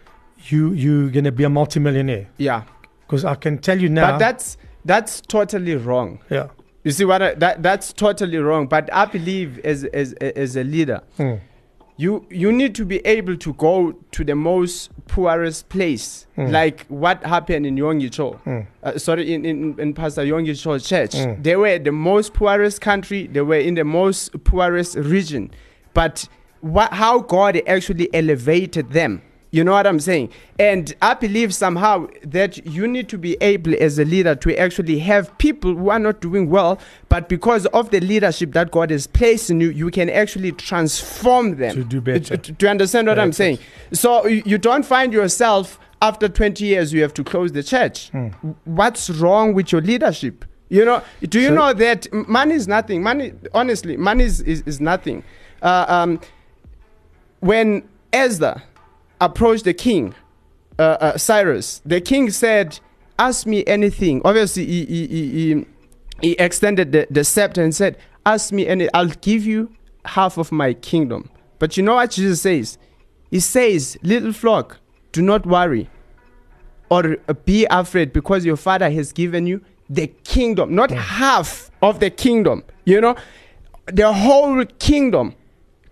[0.48, 2.28] you you're going to be a multimillionaire.
[2.38, 2.64] Yeah.
[3.06, 4.12] Because I can tell you now.
[4.12, 6.20] But that's that's totally wrong.
[6.30, 6.48] yeah.
[6.86, 8.68] You see what I, that that's totally wrong.
[8.68, 11.34] But I believe as as as a leader, Hmm.
[11.98, 16.52] you you need to be able to go to the most poorest place, Mm.
[16.52, 18.40] like what happened in Yonggi Cho.
[18.46, 18.66] Mm.
[18.84, 21.44] Uh, sorry, in, in, in Pastor Yonggi Cho church, Mm.
[21.44, 23.28] they were the most poorest country.
[23.28, 25.52] They were in the most poorest region,
[25.94, 26.30] but
[26.62, 29.22] what how God actually elevated them.
[29.52, 30.30] You know what I'm saying?
[30.60, 35.00] And I believe somehow that you need to be able as a leader to actually
[35.00, 39.08] have people who are not doing well, but because of the leadership that God has
[39.08, 42.38] placed in you, you can actually transform them To do better.
[42.38, 43.58] To, to understand what I'm saying?
[43.92, 48.10] So you, you don't find yourself after 20 years you have to close the church.
[48.12, 48.28] Hmm.
[48.66, 50.46] What's wrong with your leadership?
[50.70, 53.02] You know, do you So- know that money is nothing?
[53.02, 55.24] Money, honestly, money is, is, is nothing.
[55.64, 56.22] Uh, um,
[57.40, 58.64] when Ezra
[59.22, 60.16] approached the king,
[60.78, 62.80] uh, uh, Cyrus, the king said,
[63.18, 64.22] Ask me anything.
[64.24, 65.66] Obviously, he, he, he, he,
[66.22, 69.72] he extended the, the scepter and said, Ask me any, I'll give you
[70.06, 71.30] half of my kingdom.
[71.60, 72.78] But you know what Jesus says?
[73.30, 74.80] He says, Little flock,
[75.12, 75.90] do not worry
[76.90, 82.10] or be afraid because your father has given you the kingdom, not half of the
[82.10, 83.16] kingdom, you know,
[83.88, 85.36] the whole kingdom.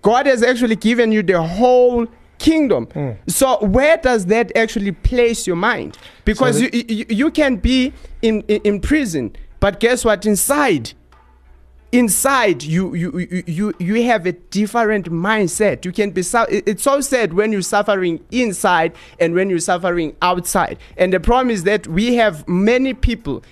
[0.07, 2.85] God has actually given you the whole kingdom.
[2.93, 3.11] Hmm.
[3.27, 5.97] So where does that actually place your mind?
[6.23, 7.91] Because So you, you you can be
[8.21, 10.25] in, in in prison, but guess what?
[10.25, 10.93] Inside,
[11.91, 17.01] inside you you you you, you have a different mindset you can be it's so
[17.01, 21.85] sad when you're suffering inside and when you're suffering outside and the problem is that
[21.87, 23.43] we have many people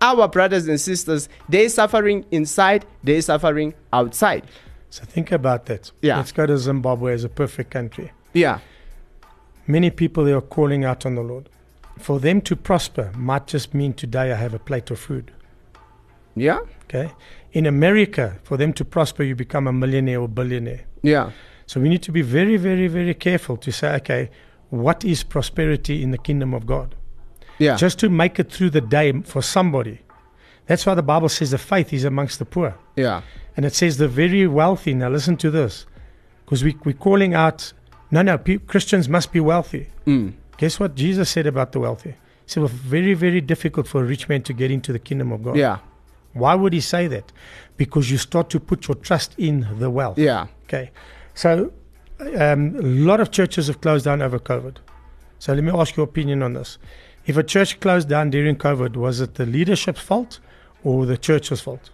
[0.00, 4.42] our brothers and sisters they're suffering inside they're suffering outside
[4.90, 5.92] So think about that.
[6.02, 6.16] Yeah.
[6.16, 8.10] Let's go to Zimbabwe as a perfect country.
[8.34, 8.58] yeah
[9.66, 11.48] Many people they are calling out on the Lord.
[11.98, 15.30] For them to prosper might just mean today I have a plate of food.
[16.36, 17.12] yeah Okay.
[17.52, 20.84] In America, for them to prosper, you become a millionaire or billionaire.
[21.02, 21.30] yeah
[21.66, 24.30] So we need to be very, very, very careful to say, okay,
[24.70, 26.94] what is prosperity in the kingdom of God?
[27.58, 30.00] yeah Just to make it through the day for somebody.
[30.66, 32.74] That's why the Bible says the faith is amongst the poor.
[32.96, 33.22] yeah
[33.56, 34.94] And it says the very wealthy.
[34.94, 35.86] Now listen to this.
[36.44, 37.72] Because we, we're calling out,
[38.10, 39.88] no, no, pe- Christians must be wealthy.
[40.06, 40.32] mm.
[40.58, 42.10] Guess what Jesus said about the wealthy?
[42.10, 45.32] He said, well, very, very difficult for a rich man to get into the kingdom
[45.32, 45.56] of God.
[45.56, 45.78] yeah
[46.34, 47.32] Why would he say that?
[47.76, 50.18] Because you start to put your trust in the wealth.
[50.18, 50.90] yeah Okay.
[51.34, 51.72] So
[52.20, 54.76] um, a lot of churches have closed down over COVID.
[55.38, 56.78] So let me ask your opinion on this.
[57.26, 60.38] If a church closed down during COVID, was it the leadership's fault
[60.84, 61.90] or the church's fault?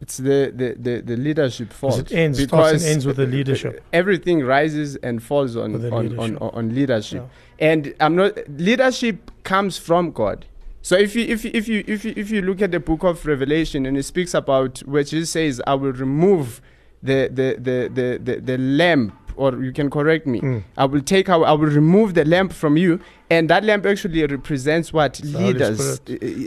[0.00, 2.00] It's the, the, the, the leadership fault.
[2.00, 3.84] It ends, starts and ends with the uh, leadership.
[3.92, 6.42] Everything rises and falls on on, on, leadership.
[6.42, 7.30] on, on leadership.
[7.60, 10.44] And I'm not leadership comes from God.
[10.82, 13.04] So if you if you, if you if you if you look at the book
[13.04, 16.60] of Revelation and it speaks about where Jesus says, "I will remove
[17.00, 20.40] the the the the the, the lamp," or you can correct me.
[20.40, 20.62] Mm.
[20.76, 21.28] I will take.
[21.28, 26.00] I will remove the lamp from you, and that lamp actually represents what The leaders.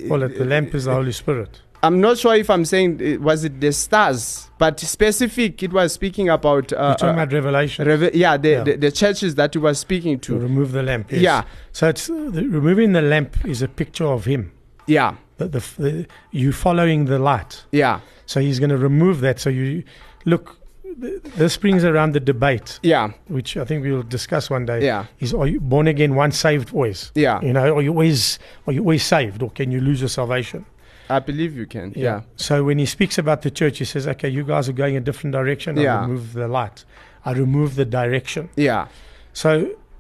[0.10, 1.62] Well, it- the lamp is the Holy Spirit.
[1.84, 5.62] I'm not sure if I'm saying was it the stars, but specific.
[5.62, 6.74] It was speaking about.
[6.74, 7.86] Uh, You're talking uh, about Revelation.
[7.88, 8.64] Reve- yeah, the, Yeah.
[8.64, 10.40] The, the churches that he was speaking to to.
[10.40, 11.12] remove the lamp.
[11.12, 11.22] Yes.
[11.22, 11.44] Yeah,
[11.74, 14.52] So it's uh, the, removing the lamp is a picture of him.
[14.88, 17.66] yeah, the you following the light.
[17.72, 19.40] yeah, So he's going to remove that.
[19.40, 19.84] So you
[20.26, 20.58] look.
[21.02, 24.86] Th- This brings around the debate, yeah, which I think we'll discuss one day.
[24.86, 27.12] yeah, Is are you born again, once saved, always?
[27.16, 27.42] yeah.
[27.42, 30.66] You know, are you always are you always saved, or can you lose your salvation?
[31.10, 31.94] I believe you can.
[31.96, 34.96] Yeah, So when he speaks about the church, he says, "Okay, you guys are going
[34.98, 35.78] a different direction.
[35.78, 36.02] I Yeah.
[36.02, 36.84] remove the light.
[37.24, 38.88] I remove the direction." yeah,
[39.34, 39.50] So,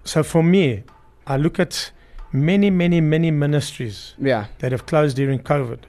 [0.03, 0.83] so for me,
[1.27, 1.91] I look at
[2.31, 5.79] many, many, many ministries yeah, that have closed during COVID.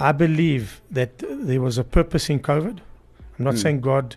[0.00, 2.78] I believe that there was a purpose in COVID.
[3.38, 3.62] I'm not Mm.
[3.62, 4.16] saying God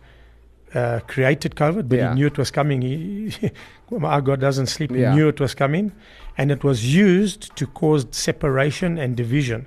[0.74, 2.10] uh, created COVID, but Yeah.
[2.10, 2.82] He knew it was coming.
[2.82, 3.52] He,
[4.04, 4.92] our God doesn't sleep.
[4.92, 5.12] Yeah.
[5.12, 5.92] He knew it was coming,
[6.38, 9.66] and it was used to cause separation and division.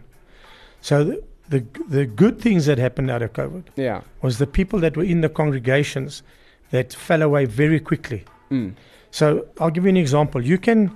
[0.81, 4.01] So the, the the good things that happened out of COVID yeah.
[4.23, 6.23] was the people that were in the congregations
[6.71, 8.25] that fell away very quickly.
[8.51, 8.75] Mm.
[9.11, 10.43] So I'll give you an example.
[10.45, 10.91] You can,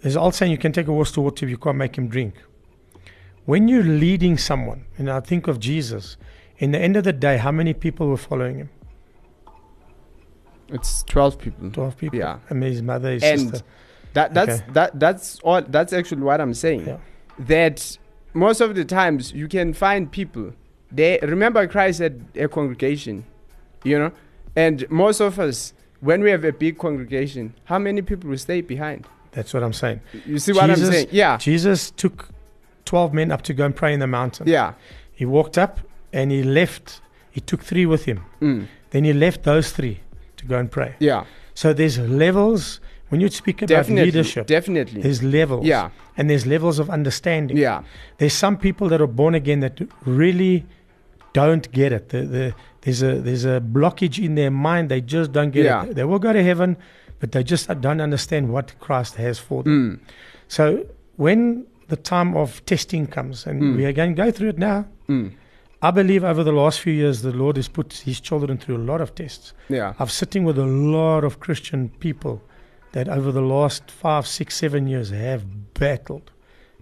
[0.00, 1.96] there's an old saying, you can take a horse to water if you can't make
[1.96, 2.34] him drink.
[3.44, 6.16] When you're leading someone, and I think of Jesus,
[6.60, 8.70] in the end of the day, how many people were following him?
[10.72, 11.70] It's twelve people.
[11.70, 12.18] 12 people.
[12.18, 12.38] Yeah.
[12.48, 13.64] And his mother, his And sister.
[14.12, 14.72] that that's Okay.
[14.74, 15.62] that that's all.
[15.62, 16.86] That's actually what I'm saying.
[16.86, 16.98] Yeah.
[17.40, 17.98] That
[18.34, 20.52] most of the times you can find people.
[20.92, 23.24] They remember Christ at a congregation,
[23.84, 24.12] you know,
[24.56, 28.60] and most of us when we have a big congregation, how many people will stay
[28.60, 29.06] behind?
[29.32, 30.00] That's what I'm saying.
[30.26, 31.08] You see what I'm saying?
[31.12, 32.28] Yeah, Jesus took
[32.86, 34.46] 12 men up to go and pray in the mountain.
[34.48, 34.74] yeah,
[35.12, 35.80] He walked up
[36.12, 38.20] and he left, he took three with him.
[38.40, 40.00] mm, Then he left those three
[40.36, 40.94] to go and pray.
[40.98, 41.24] yeah.
[41.54, 42.80] So there's levels.
[43.10, 45.02] When you speak about Definitely, leadership, definitely.
[45.02, 45.66] there's levels.
[45.66, 47.56] Yeah, And there's levels of understanding.
[47.56, 47.82] yeah,
[48.18, 50.64] There's some people that are born again that really
[51.32, 52.08] don't get it.
[52.10, 54.88] The, the, there's a there's a blockage in their mind.
[54.90, 55.84] They just don't get Yeah.
[55.86, 55.94] it.
[55.96, 56.76] They will go to heaven,
[57.18, 59.72] but they just don't understand what Christ has for them.
[59.72, 60.12] mm,
[60.48, 63.76] So when the time of testing comes, and Mm.
[63.76, 65.32] we are going to go through it now, mm,
[65.82, 68.84] I believe over the last few years the Lord has put His children through a
[68.92, 69.54] lot of tests.
[69.68, 72.42] yeah, I'm sitting with a lot of Christian people
[72.92, 76.30] that over the last five, six, seven years have battled,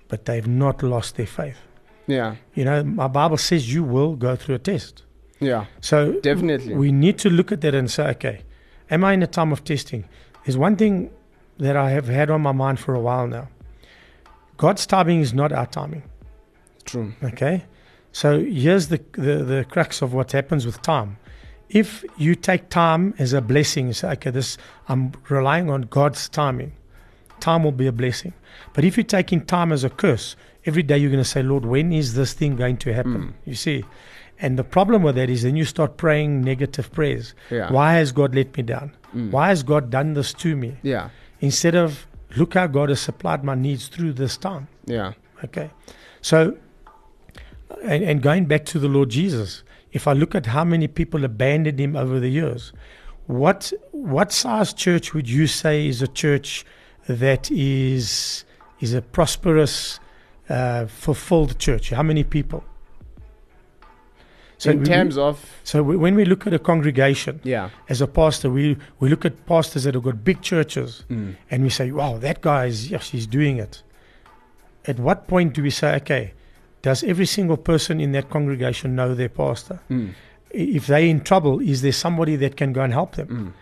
[0.09, 1.59] but they've not lost their faith.
[2.07, 5.05] yeah, You know, my Bible says you will go through a test.
[5.39, 5.67] yeah.
[5.81, 6.75] So Definitely.
[6.75, 8.41] we need to look at that and say, okay,
[8.91, 10.09] am I in a time of testing?
[10.45, 11.11] There's one thing
[11.59, 13.49] that I have had on my mind for a while now.
[14.57, 16.03] God's timing is not our timing.
[16.85, 17.13] True.
[17.23, 17.65] Okay?
[18.19, 21.19] So here's the, the, the crux of what happens with time.
[21.69, 26.29] If you take time as a blessing, you say, okay, this I'm relying on God's
[26.29, 26.73] timing.
[27.39, 28.33] Time will be a blessing.
[28.75, 30.35] But if you're taking time as a curse,
[30.67, 33.23] every day you're going to say, Lord, when is this thing going to happen?
[33.23, 33.33] Mm.
[33.45, 33.85] You see?
[34.41, 37.35] And the problem with that is then you start praying negative prayers.
[37.53, 37.71] Yeah.
[37.71, 38.97] Why has God let me down?
[39.15, 39.31] Mm.
[39.31, 40.77] Why has God done this to me?
[40.83, 41.11] Yeah.
[41.41, 42.05] Instead of
[42.35, 44.67] look how God has supplied my needs through this time.
[44.87, 45.13] Yeah.
[45.45, 45.71] Okay.
[46.21, 46.57] So,
[47.83, 49.63] and, and going back to the Lord Jesus,
[49.93, 52.73] if I look at how many people abandoned him over the years,
[53.27, 56.65] what what size church would you say is a church
[57.09, 58.45] that is
[58.81, 60.01] is a prosperous,
[60.49, 61.91] uh, fulfilled church?
[61.91, 62.65] How many people?
[64.59, 67.71] So in we- terms of so we, when we look at a congregation yeah.
[67.89, 71.37] as a pastor, we we look at pastors that have got big churches, Mm.
[71.51, 73.83] and we say, wow, that guy is, yes, he's doing it.
[74.87, 76.33] At what point do we say, okay,
[76.83, 79.81] does every single person in that congregation know their pastor?
[79.91, 80.15] Mm.
[80.51, 83.29] If they're in trouble, is there somebody that can go and help them?
[83.29, 83.53] Mm.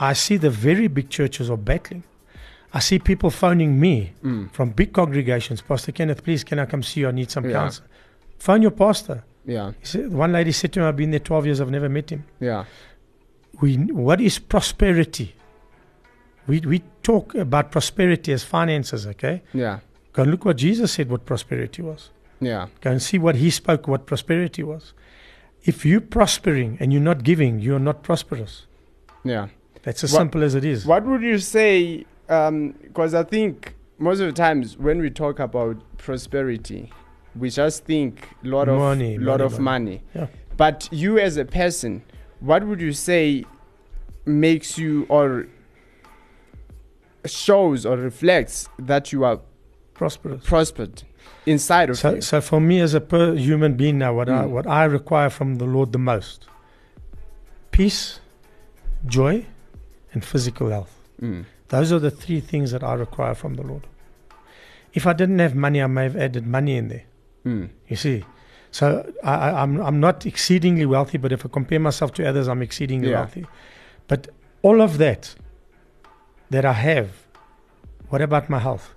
[0.00, 2.02] I see the very big churches are battling.
[2.72, 4.50] I see people phoning me Mm.
[4.52, 7.08] from big congregations, Pastor Kenneth, please, can I come see you?
[7.08, 7.52] I need some Yeah.
[7.52, 7.84] counsel.
[8.38, 9.24] Phone your pastor.
[9.46, 9.72] Yeah.
[9.82, 12.24] Said, one lady said to him, I've been there 12 years, I've never met him.
[12.40, 12.64] Yeah.
[13.60, 15.34] we what is prosperity
[16.46, 19.78] we we talk about prosperity as finances okay Yeah.
[20.12, 22.68] go and look what jesus said what prosperity was Yeah.
[22.80, 24.92] go and see what he spoke what prosperity was
[25.64, 28.66] if you're prospering and you're not giving you're not prosperous
[29.24, 29.48] Yeah.
[29.82, 32.04] that's as What- simple as it is What would you say?
[32.28, 36.92] Um, because I think most of the times when we talk about prosperity,
[37.34, 39.84] we just think lot of Money, lot money, of money.
[39.90, 40.02] money.
[40.14, 40.26] Yeah.
[40.56, 42.02] But you as a person,
[42.40, 43.44] what would you say
[44.26, 45.46] makes you or
[47.24, 49.40] shows or reflects that you are
[49.94, 50.44] prosperous.
[50.44, 51.02] prospered
[51.46, 52.20] inside of So, you?
[52.20, 54.50] so for me as a per human being now, what I Mm.
[54.50, 56.46] what I require from the Lord the most:
[57.70, 58.20] peace,
[59.06, 59.44] joy,
[60.12, 60.94] and physical health.
[61.22, 61.44] Mm.
[61.68, 63.86] Those are the three things that I require from the Lord.
[64.94, 67.04] If I didn't have money, I may have added money in there.
[67.44, 67.68] Mm.
[67.88, 68.24] You see,
[68.70, 72.48] so I, I, I'm I'm not exceedingly wealthy, but if I compare myself to others,
[72.48, 73.18] I'm exceedingly Yeah.
[73.20, 73.46] wealthy.
[74.08, 74.28] But
[74.62, 75.34] all of that
[76.50, 77.08] that I have,
[78.08, 78.94] what about my health?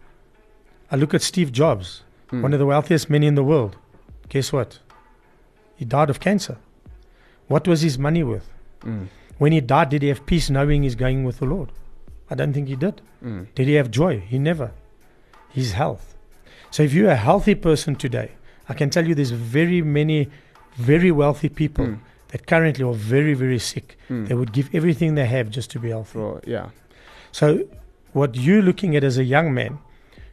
[0.91, 2.41] I look at Steve Jobs, Mm.
[2.43, 3.75] one of the wealthiest men in the world.
[4.29, 4.79] Guess what?
[5.75, 6.57] He died of cancer.
[7.47, 8.49] What was his money worth?
[8.81, 9.07] Mm.
[9.37, 11.71] When he died, did he have peace knowing he's going with the Lord?
[12.29, 13.01] I don't think he did.
[13.23, 13.47] Mm.
[13.55, 14.19] Did he have joy?
[14.19, 14.71] He never.
[15.49, 16.15] His health.
[16.69, 18.31] So if you're a healthy person today,
[18.69, 20.29] I can tell you there's very many
[20.77, 21.99] very wealthy people Mm.
[22.29, 23.97] that currently are very, very sick.
[24.09, 24.27] Mm.
[24.29, 26.13] They would give everything they have just to be healthy.
[26.13, 26.69] So, yeah.
[27.33, 27.67] So
[28.13, 29.79] what you're looking at as a young man,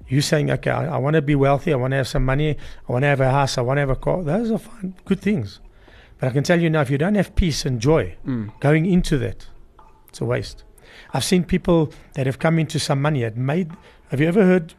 [0.09, 2.57] you saying, okay, I, I want to be wealthy, I want to have some money,
[2.89, 4.23] I want to have a house, I want to have a car.
[4.23, 5.61] Those are fine, good things.
[6.19, 8.51] But I can tell you now, if you don't have peace and joy Mm.
[8.61, 9.47] going into that,
[10.09, 10.65] it's a waste.
[11.13, 13.71] I've seen people that have come into some money had made.
[14.11, 14.75] Have you ever heard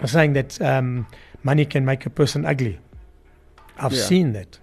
[0.00, 1.06] a saying that um,
[1.42, 2.78] money can make a person ugly?
[3.78, 4.02] I've Yeah.
[4.02, 4.58] seen that.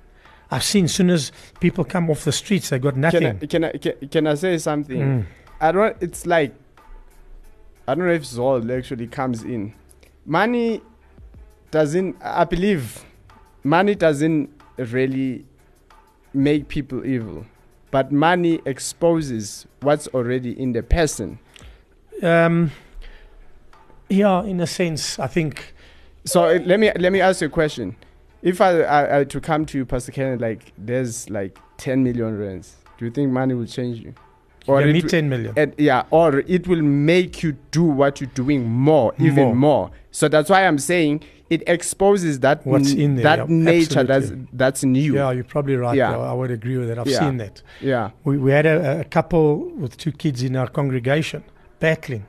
[0.52, 3.26] I've seen soon as people come off the streets, they got Can nothing.
[3.42, 5.00] I, can I can, can I say something?
[5.00, 5.26] Mm.
[5.62, 5.96] I don't.
[6.02, 6.54] It's like
[7.88, 9.74] I don't know if Zol actually comes in.
[10.26, 10.82] Money
[11.72, 12.16] doesn't.
[12.22, 13.04] I believe
[13.64, 15.46] money doesn't really
[16.34, 17.46] make people evil,
[17.90, 21.40] but money exposes what's already in the person.
[22.22, 22.72] Um,
[24.10, 25.74] yeah, in a sense, I think.
[26.26, 27.96] So uh, let me let me ask you a question.
[28.42, 32.38] If I, I, I to come to you, Pastor Ken, like there's like 10 million
[32.38, 34.14] rands, do you think money will change you?
[34.68, 35.54] Or it me 10 million.
[35.58, 39.56] and yeah, or it will make you do what you're doing more, even More.
[39.56, 39.92] more.
[40.12, 44.26] So that's why I'm saying it exposes that What's in there, that yeah, nature that's
[44.26, 44.48] absolutely.
[44.54, 45.16] that's you.
[45.16, 45.98] Yeah, you're probably right.
[45.98, 46.12] Yeah.
[46.12, 46.20] Yeah.
[46.32, 47.00] I would agree with that.
[47.00, 47.20] I've Yeah.
[47.20, 47.62] seen that.
[47.82, 48.12] Yeah.
[48.24, 51.44] We, we had a, a couple with two kids in our congregation
[51.80, 52.26] battling.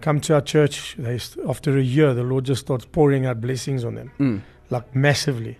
[0.00, 0.94] Come to our church.
[0.96, 1.18] They,
[1.48, 4.40] after a year, the Lord just starts pouring out blessings on them, Mm.
[4.70, 5.58] like massively.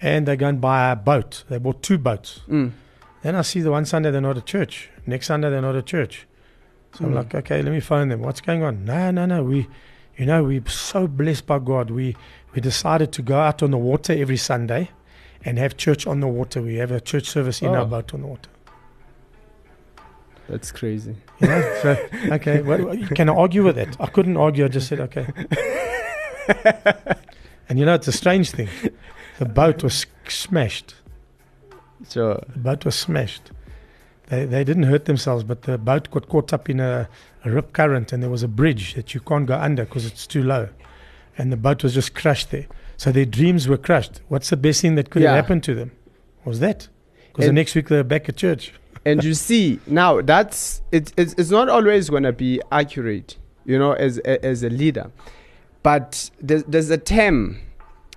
[0.00, 1.44] And they go and buy a boat.
[1.48, 2.40] They bought two boats.
[2.48, 2.72] Mm.
[3.22, 4.90] Then I see the one Sunday they're not at church.
[5.06, 6.26] Next Sunday they're not at church.
[6.94, 7.14] So I'm Mm.
[7.14, 8.20] like, okay, let me phone them.
[8.20, 8.84] What's going on?
[8.84, 9.42] No, no, no.
[9.44, 9.68] We,
[10.16, 11.90] you know, we're so blessed by God.
[11.90, 12.16] We
[12.54, 14.90] we decided to go out on the water every Sunday,
[15.44, 16.60] and have church on the water.
[16.60, 17.76] We have a church service in Oh.
[17.76, 18.50] our boat on the water.
[20.48, 21.16] That's crazy.
[21.40, 21.78] You know?
[21.82, 21.96] so
[22.32, 23.96] okay, what- can I argue with it?
[23.98, 24.64] I couldn't argue.
[24.66, 25.26] I just said okay.
[27.68, 28.68] and you know, it's a strange thing.
[29.38, 30.94] The boat was smashed.
[32.08, 32.42] Sure.
[32.48, 33.50] The boat was smashed.
[34.28, 37.08] They, they didn't hurt themselves, but the boat got caught up in a,
[37.44, 40.26] a rip current, and there was a bridge that you can't go under because it's
[40.26, 40.68] too low.
[41.36, 42.66] And the boat was just crushed there.
[42.96, 44.20] So their dreams were crushed.
[44.28, 45.34] What's the best thing that could Yeah.
[45.34, 45.92] have happened to them?
[46.44, 46.88] Was that?
[47.28, 48.72] Because the next week they're back at church.
[49.04, 53.78] and you see now that's it, it's it's not always going to be accurate, you
[53.78, 55.10] know, as as a leader.
[55.82, 57.58] But there's, there's a term,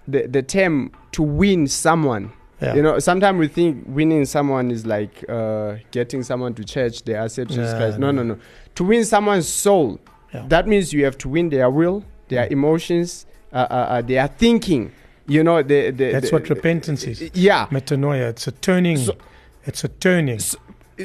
[0.07, 2.75] the the term to win someone Yeah.
[2.75, 7.13] You know, sometimes we think winning someone is like uh, getting someone to church, they
[7.15, 7.99] accept Jesus Nah, Christ.
[7.99, 8.23] No, no.
[8.23, 8.39] no, no.
[8.75, 9.99] To win someone's soul,
[10.33, 10.45] Yeah.
[10.47, 12.51] that means you have to win their will, their Mm.
[12.51, 14.91] emotions, uh, uh, uh, their thinking.
[15.27, 17.29] You know, the, the, That's the- what repentance is.
[17.33, 17.65] Yeah.
[17.71, 18.29] Metanoia.
[18.29, 18.97] It's a turning.
[18.97, 19.17] So-
[19.65, 20.39] it's a turning.
[20.39, 20.59] So-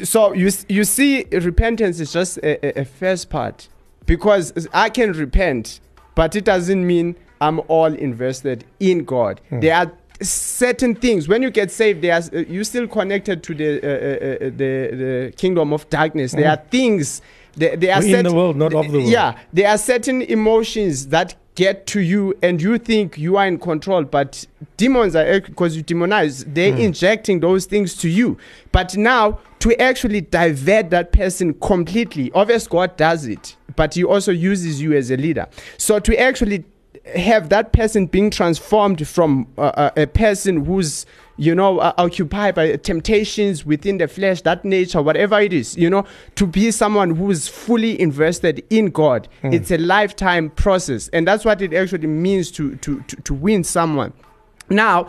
[0.04, 3.66] So you you see, repentance is just a, a, a first part
[4.06, 5.80] because I can repent,
[6.14, 9.40] but it doesn't mean I'm all invested in God.
[9.48, 9.58] Hmm.
[9.60, 9.90] There are
[10.22, 12.02] certain things when you get saved.
[12.02, 15.88] There are, uh, you still connected to the uh, uh, uh, the the kingdom of
[15.90, 16.32] darkness.
[16.32, 16.60] There Hmm.
[16.60, 17.22] are things.
[17.56, 19.10] There, there are We're in the world, not of the world.
[19.10, 23.58] Yeah, there are certain emotions that get to you, and you think you are in
[23.58, 26.44] control, but demons are because you demonize.
[26.54, 26.80] They're Hmm.
[26.80, 28.36] injecting those things to you.
[28.72, 34.32] But now to actually divert that person completely, obviously God does it, but He also
[34.32, 35.48] uses you as a leader.
[35.76, 36.64] So to actually
[37.16, 41.06] have that person being transformed from uh, uh, a person who's
[41.36, 45.88] you know uh, occupied by temptations within the flesh that nature whatever it is you
[45.88, 46.04] know
[46.34, 49.28] to be someone who is fully invested in god.
[49.42, 49.54] Mm.
[49.54, 51.08] it's a lifetime process.
[51.08, 54.12] And that's what it actually means to to to, to win someone.
[54.68, 55.08] Now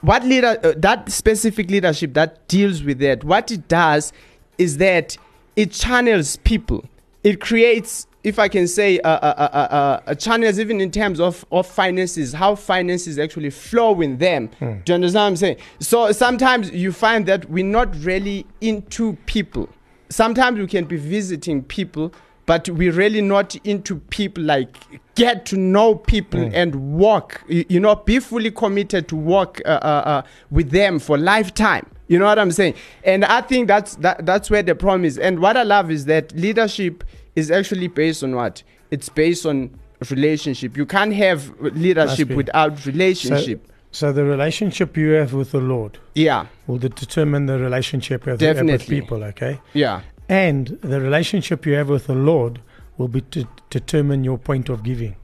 [0.00, 4.12] what leader uh, that specific leadership that deals with that what it does
[4.58, 5.16] is that
[5.56, 6.84] it channels people.
[7.24, 11.18] It creates if I can say, uh, uh, uh, uh, uh, channels, even in terms
[11.18, 14.48] of, of finances, how finances actually flow in them.
[14.58, 14.78] Hmm.
[14.84, 15.56] Do you understand what I'm saying?
[15.80, 19.68] So sometimes you find that we're not really into people.
[20.08, 22.12] Sometimes we can be visiting people,
[22.46, 24.76] but we're really not into people, like
[25.14, 26.54] get to know people Hmm.
[26.54, 30.98] and walk, you, you know, be fully committed to walk uh, uh, uh, with them
[31.00, 31.86] for lifetime.
[32.08, 32.74] You know what I'm saying?
[33.04, 35.18] And I think that's that, that's where the problem is.
[35.18, 37.04] And what I love is that leadership
[37.36, 38.62] is actually based on what?
[38.90, 39.78] It's based on
[40.10, 40.76] relationship.
[40.76, 43.66] You can't have leadership without relationship.
[43.90, 48.62] So the relationship you have with the Lord yeah, will determine the relationship you have
[48.62, 49.60] with people, okay?
[49.74, 52.62] yeah, And the relationship you have with the Lord
[52.96, 55.16] will be to determine your point of giving.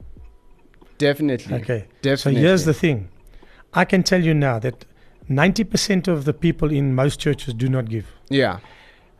[0.99, 1.55] definitely.
[1.55, 1.87] Okay.
[2.03, 2.41] Definitely.
[2.41, 3.09] So here's the thing.
[3.73, 4.85] I can tell you now that
[5.29, 8.05] 90% of the people in most churches do not give.
[8.29, 8.59] Yeah,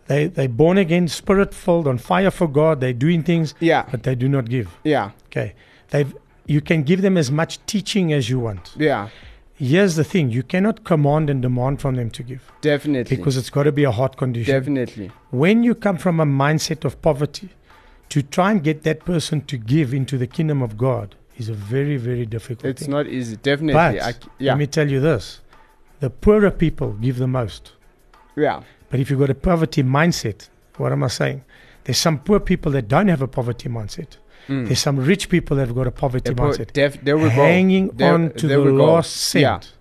[0.09, 2.81] They they born again, spirit filled, on fire for God.
[2.81, 4.67] They're doing things, yeah, but they do not give.
[4.83, 5.53] yeah, Okay.
[5.91, 6.11] They've
[6.55, 8.73] you can give them as much teaching as you want.
[8.75, 9.09] yeah.
[9.71, 13.17] Here's the thing: you cannot command and demand from them to give Definitely.
[13.17, 14.53] because it's got to be a heart condition.
[14.55, 15.11] definitely.
[15.31, 17.49] when you come from a mindset of poverty,
[18.13, 21.53] to try and get that person to give into the kingdom of God is a
[21.53, 22.91] very, very difficult It's thing.
[22.91, 23.35] not easy.
[23.35, 23.73] Definitely.
[23.73, 25.41] but I yeah, let me tell you this:
[25.99, 27.73] the poorer people give the most.
[28.35, 31.43] yeah, But if you've got a poverty mindset, what am I saying?
[31.83, 34.17] There's some poor people that don't have a poverty mindset.
[34.47, 34.65] Mm.
[34.67, 36.73] There's some rich people that have got a poverty The po- mindset.
[36.73, 37.29] def- there we go.
[37.29, 39.73] hanging There- on to the last cent.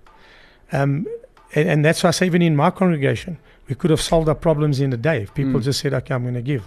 [0.72, 1.06] Um,
[1.54, 3.38] and, and that's why I say, even in my congregation,
[3.68, 5.64] we could have solved our problems in a day if people Mm.
[5.64, 6.64] just said, okay, I'm going to give.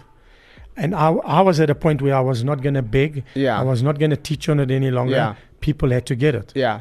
[0.78, 3.24] And I, I was at a point where I was not going to beg.
[3.36, 5.14] Yeah, I was not going to teach on it any longer.
[5.16, 5.36] Yeah.
[5.60, 6.54] People had to get it.
[6.56, 6.80] yeah,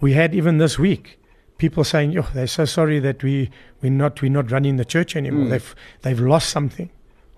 [0.00, 1.18] We had even this week
[1.64, 3.34] people saying, "Oh, they're so sorry that we
[3.82, 5.46] we're not we're not running the church anymore.
[5.46, 5.50] Mm.
[5.50, 6.88] They've they've lost something."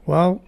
[0.07, 0.41] Well,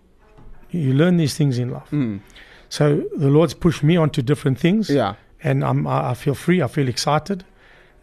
[0.71, 1.91] you learn these things in life.
[1.93, 2.21] mm.
[2.69, 2.85] So
[3.25, 5.15] the Lord's pushed me onto different things yeah,
[5.49, 6.59] and I'm, I, I feel free.
[6.63, 7.45] I feel excited.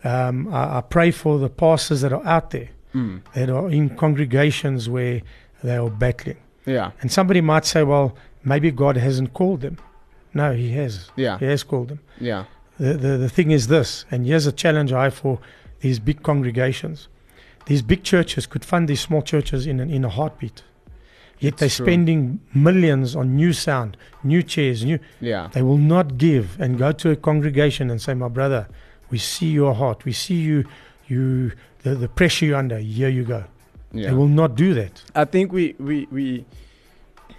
[0.04, 3.22] Um, I, I pray for the pastors that are out there mm.
[3.36, 5.22] that are in congregations where
[5.64, 6.38] they are battling.
[6.66, 9.78] yeah, And somebody might say, "Well, maybe God hasn't called them."
[10.34, 11.10] No, He has.
[11.18, 12.00] yeah, He has called them.
[12.20, 12.46] yeah,
[12.80, 15.40] The, the the thing is this, and here's a challenge I have for
[15.82, 17.08] these big congregations.
[17.66, 20.64] These big churches could fund these small churches in an, in a heartbeat.
[21.40, 21.86] Yet It's they're true.
[21.86, 26.92] spending millions on new sound, new chairs, new yeah, they will not give and go
[26.92, 28.68] to a congregation and say, My brother,
[29.10, 30.06] we see your heart.
[30.06, 30.66] We see you,
[31.08, 31.52] you
[31.84, 32.78] the, the pressure you're under.
[32.78, 33.44] Here you go.
[33.92, 34.10] Yeah.
[34.10, 35.04] They will not do that.
[35.16, 36.46] I think we we we.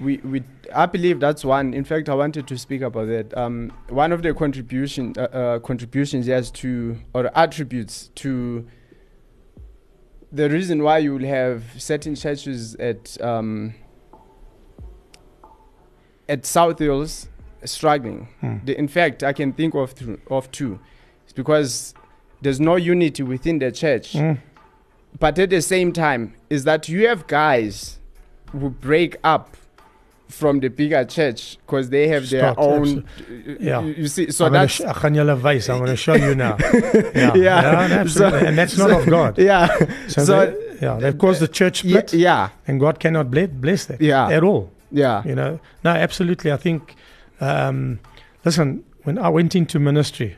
[0.00, 0.42] We, we
[0.74, 1.74] I believe that's one.
[1.74, 3.36] In fact, I wanted to speak about that.
[3.36, 8.66] Um, one of the contribution uh, uh, contributions yes to or attributes to
[10.32, 13.74] the reason why you will have certain churches at um,
[16.28, 17.28] at South Hills
[17.64, 18.28] struggling.
[18.40, 18.56] Hmm.
[18.64, 20.80] The, in fact, I can think of two, of two.
[21.24, 21.94] It's because
[22.40, 24.14] there's no unity within the church.
[24.14, 24.38] Mm.
[25.18, 27.98] But at the same time, is that you have guys
[28.50, 29.56] who break up
[30.32, 33.04] from the bigger church because they have their Start, own.
[33.60, 33.82] Yeah.
[33.82, 35.68] You, see, so I'm gonna that's sh- I can yell advice.
[35.68, 36.56] I'm going to show you now.
[37.14, 37.88] Yeah, Yeah.
[38.00, 38.40] absolutely.
[38.40, 39.38] So- and that's not so- of God.
[39.50, 39.66] yeah,
[40.08, 43.48] So, so- they, yeah, they've caused the church yeah, split, yeah, and God cannot bless,
[43.50, 44.28] bless that Yeah.
[44.28, 44.70] at all.
[44.90, 46.50] yeah, You know, no, absolutely.
[46.52, 46.94] I think,
[47.40, 48.00] um,
[48.44, 50.36] listen, when I went into ministry,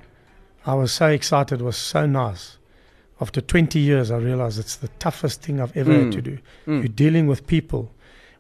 [0.67, 1.61] I was so excited.
[1.61, 2.59] It was so nice.
[3.21, 6.13] After 20 years, I realized it's the toughest thing I've ever had Mm.
[6.13, 6.39] to do.
[6.67, 6.79] Mm.
[6.81, 7.91] You're dealing with people.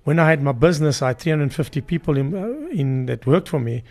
[0.05, 3.59] When I had my business, I had 350 people in, uh, in that worked for
[3.59, 3.83] me.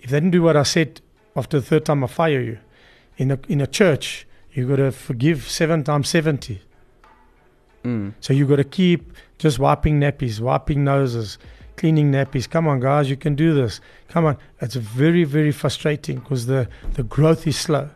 [0.00, 1.00] If they didn't do what I said,
[1.34, 2.58] after the third time, I fire you.
[3.16, 6.60] In a in a church, you've got to forgive seven times 70.
[7.84, 8.14] Mm.
[8.20, 11.38] So you've got to keep just wiping nappies, wiping noses,
[11.76, 12.48] cleaning nappies.
[12.48, 13.80] Come on, guys, you can do this.
[14.08, 14.38] Come on.
[14.60, 17.90] It's very, very frustrating because the, the growth is slow.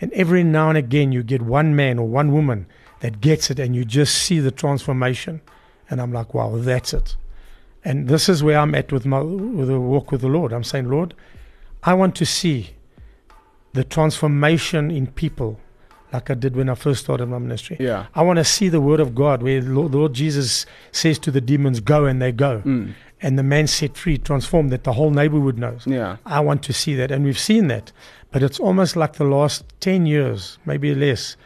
[0.00, 2.66] And every now and again, you get one man or one woman
[3.00, 5.40] that gets it, and you just see the transformation.
[5.92, 7.16] And I'm like, wow, that's it.
[7.84, 10.52] And this is where I'm at with my with the walk with the Lord.
[10.52, 11.14] I'm saying, Lord,
[11.82, 12.70] I want to see
[13.74, 15.58] the transformation in people
[16.12, 17.76] like I did when I first started my ministry.
[17.80, 20.66] yeah, I want to see the word of God where the Lord, the Lord Jesus
[20.92, 22.62] says to the demons, Go, and they go.
[22.64, 22.94] mm.
[23.24, 25.86] And the man set free, transformed, that the whole neighborhood knows.
[25.86, 27.10] yeah, I want to see that.
[27.12, 27.92] And we've seen that.
[28.32, 31.36] But it's almost like the last 10 years, maybe less.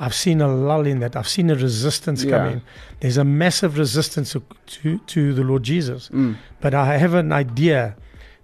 [0.00, 1.14] I've seen a lull in that.
[1.16, 2.38] I've seen a resistance Yeah.
[2.38, 2.62] come in.
[3.00, 6.08] There's a massive resistance to, to, to the Lord Jesus.
[6.08, 6.36] mm.
[6.60, 7.94] But I have an idea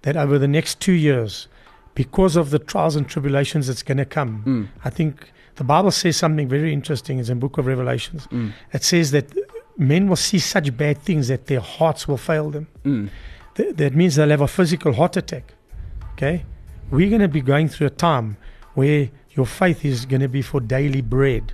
[0.03, 1.47] that over the next two years,
[1.95, 4.67] because of the trials and tribulations that's going to come, Mm.
[4.85, 7.19] I think the Bible says something very interesting.
[7.19, 8.27] It's in the Book of Revelations.
[8.27, 8.53] Mm.
[8.71, 9.25] It says that
[9.77, 12.67] men will see such bad things that their hearts will fail them.
[12.85, 13.09] Mm.
[13.55, 15.53] th- that means they'll have a physical heart attack.
[16.13, 16.45] Okay?
[16.91, 18.37] We're going to be going through a time
[18.75, 19.09] where
[19.39, 21.45] your faith is going to be for daily bread.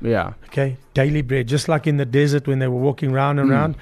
[0.00, 0.34] Yeah.
[0.48, 0.70] Okay?
[1.02, 1.44] Daily bread.
[1.48, 3.52] Just like in the desert when they were walking round and Mm.
[3.58, 3.74] round,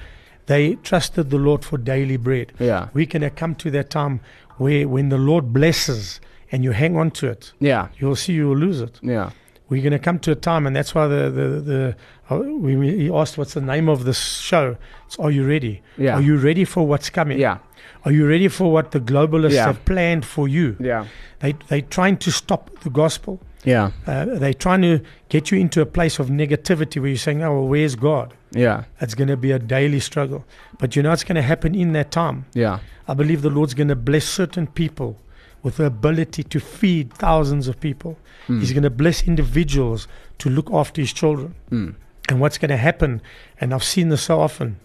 [0.51, 2.47] they trusted the Lord for daily bread.
[2.59, 2.87] Yeah.
[2.95, 4.15] Going to come to that time
[4.57, 6.19] where when the Lord blesses
[6.51, 7.83] and you hang on to it, Yeah.
[7.99, 8.99] you'll see you will lose it.
[9.03, 9.29] Yeah.
[9.69, 11.81] We're going to come to a time, and that's why the the the
[12.29, 14.75] uh, we, we he asked what's the name of this show.
[15.07, 15.75] It's Are you ready?
[15.97, 16.15] Yeah.
[16.17, 17.39] Are you ready for what's coming?
[17.39, 17.57] Yeah.
[18.05, 19.67] Are you ready for what the globalists Yeah.
[19.67, 20.75] have planned for you?
[20.79, 21.05] Yeah.
[21.39, 23.39] They they trying to stop the gospel.
[23.63, 23.91] Yeah.
[24.05, 24.99] Uh, they're trying to
[25.29, 28.83] get you into a place of negativity where you're saying, "Oh, well, where's God?" Yeah.
[28.99, 30.43] It's going to be a daily struggle.
[30.79, 32.45] But you know what's going to happen in that time?
[32.53, 32.79] Yeah.
[33.07, 35.17] I believe the Lord's going to bless certain people
[35.63, 38.17] with the ability to feed thousands of people.
[38.47, 38.59] Mm.
[38.59, 40.07] He's going to bless individuals
[40.39, 41.55] to look after his children.
[41.71, 41.95] Mm.
[42.29, 43.21] And what's going to happen,
[43.61, 44.77] and I've seen this so often,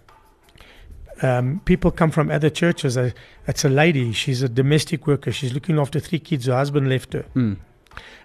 [1.22, 2.96] um, people come from other churches.
[2.96, 7.12] It's a lady, she's a domestic worker, she's looking after three kids, her husband left
[7.12, 7.24] her.
[7.34, 7.56] Mm.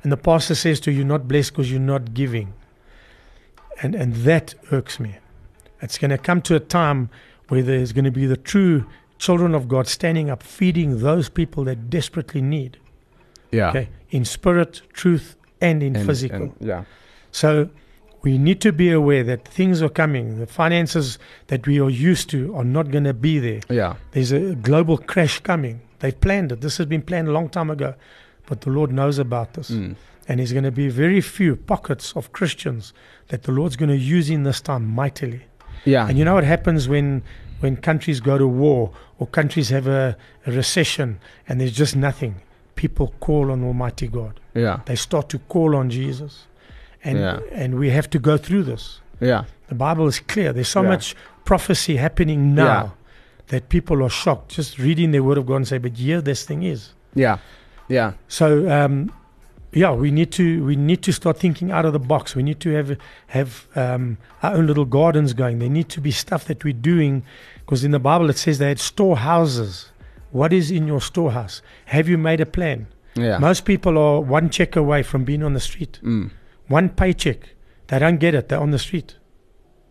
[0.04, 2.54] And the pastor says to her, You're not blessed because you're not giving.
[3.82, 5.18] And, and that irks me.
[5.82, 7.10] It's going to come to a time
[7.50, 8.86] where there's going to be the true
[9.18, 12.78] children of God standing up, feeding those people that desperately need,
[13.52, 13.70] Yeah.
[13.70, 16.41] okay, in spirit, truth, and in And- physical.
[16.44, 16.84] and- yeah.
[17.32, 17.70] So
[18.24, 20.39] we need to be aware that things are coming.
[20.39, 23.61] The finances that we are used to are not going to be there.
[23.69, 23.95] Yeah.
[24.11, 25.82] There's a global crash coming.
[25.99, 26.61] They've planned it.
[26.61, 27.95] This has been planned a long time ago,
[28.45, 29.71] but the Lord knows about this.
[29.71, 29.95] Mm.
[30.28, 32.93] And there's going to be very few pockets of Christians
[33.28, 35.43] that the Lord's going to use in this time mightily.
[35.84, 36.07] Yeah.
[36.07, 37.24] And you know what happens when
[37.59, 42.36] when countries go to war or countries have a, a recession and there's just nothing?
[42.76, 44.39] People call on Almighty God.
[44.53, 44.80] yeah.
[44.86, 46.47] They start to call on Jesus.
[47.04, 47.39] And Yeah.
[47.51, 49.01] and we have to go through this.
[49.20, 49.43] Yeah.
[49.68, 50.54] The Bible is clear.
[50.54, 50.89] There's so Yeah.
[50.89, 52.89] much prophecy happening now Yeah.
[53.47, 56.45] that people are shocked just reading the word of God and say, But here this
[56.45, 56.93] thing is.
[57.16, 57.38] Yeah.
[57.89, 58.14] Yeah.
[58.28, 59.12] So um,
[59.74, 62.36] yeah, we need to we need to start thinking out of the box.
[62.36, 62.97] We need to have
[63.28, 65.60] have um, our own little gardens going.
[65.60, 67.24] There need to be stuff that we're doing
[67.60, 69.89] because in the Bible it says they had storehouses.
[70.32, 71.62] What is in your storehouse?
[71.86, 72.88] Have you made a plan?
[73.16, 73.38] Yeah.
[73.39, 75.99] Most people are one check away from being on the street.
[76.04, 76.32] Mm.
[76.68, 77.49] One paycheck.
[77.88, 78.49] They don't get it.
[78.49, 79.16] They're on the street.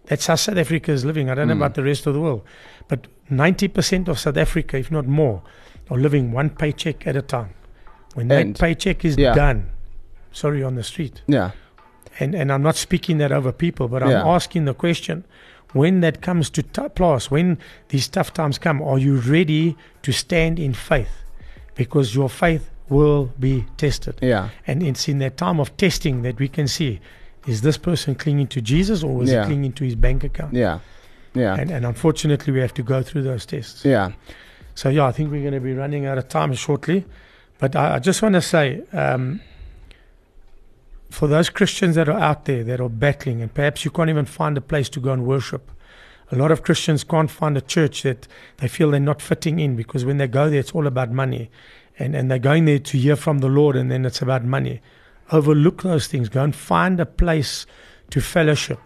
[0.06, 1.30] That's how South Africa is living.
[1.30, 1.58] I don't know Mm.
[1.58, 2.42] about the rest of the world,
[2.88, 5.42] but 90% of South Africa, if not more,
[5.90, 7.50] are living one paycheck at a time.
[8.14, 9.34] When And- that paycheck is yeah.
[9.34, 9.66] done,
[10.32, 11.22] sorry, on the street.
[11.26, 11.52] Yeah.
[12.18, 14.26] And, and I'm not speaking that over people, but I'm Yeah.
[14.26, 15.24] asking the question
[15.72, 17.56] when that comes to t- plus, when
[17.88, 21.22] these tough times come, are you ready to stand in faith?
[21.74, 24.18] Because your faith will be tested.
[24.22, 24.50] Yeah.
[24.66, 27.00] And it's in that time of testing that we can see
[27.46, 29.42] is this person clinging to Jesus or is Yeah.
[29.42, 30.54] he clinging to his bank account?
[30.54, 30.78] Yeah.
[31.34, 31.56] Yeah.
[31.58, 33.84] And, and unfortunately, we have to go through those tests.
[33.84, 34.12] Yeah.
[34.74, 37.04] So, yeah, I think we're going to be running out of time shortly.
[37.58, 39.40] But I, I just want to say um,
[41.10, 44.24] for those Christians that are out there that are battling, and perhaps you can't even
[44.24, 45.70] find a place to go and worship.
[46.30, 48.26] A lot of Christians can't find a church that
[48.58, 51.50] they feel they're not fitting in because when they go there, it's all about money.
[51.98, 54.80] And, and they're going there to hear from the Lord, and then it's about money.
[55.30, 56.28] Overlook those things.
[56.28, 57.66] Go and find a place
[58.10, 58.78] to fellowship.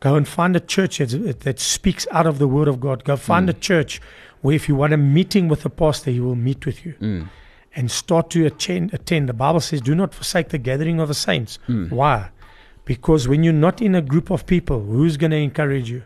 [0.00, 3.04] Go and find a church that, that speaks out of the Word of God.
[3.04, 3.50] Go find Mm.
[3.50, 4.00] a church
[4.42, 7.28] where if you want a meeting with the pastor, he will meet with you Mm.
[7.74, 9.28] and start to attend, attend.
[9.28, 11.58] The Bible says, do not forsake the gathering of the saints.
[11.68, 11.90] Mm.
[11.90, 12.28] Why?
[12.84, 16.02] Because when you're not in a group of people, who's going to encourage you?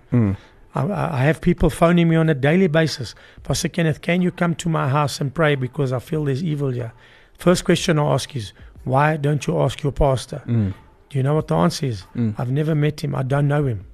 [0.75, 3.15] I, I I have people phoning me on a daily basis.
[3.43, 6.71] Pastor Kenneth, can you come to my house and pray because I feel there's evil
[6.71, 6.93] here?
[7.39, 8.53] First question I ask is,
[8.85, 10.43] why don't you ask your pastor?
[10.47, 10.75] Mm.
[11.09, 12.05] Do you know what the answer is?
[12.15, 12.35] Mm.
[12.39, 13.15] I've never met him.
[13.15, 13.85] I don't know him.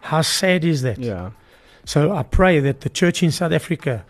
[0.00, 0.98] How sad is that?
[0.98, 1.30] Yeah.
[1.84, 4.04] So I pray that the church in South Africa,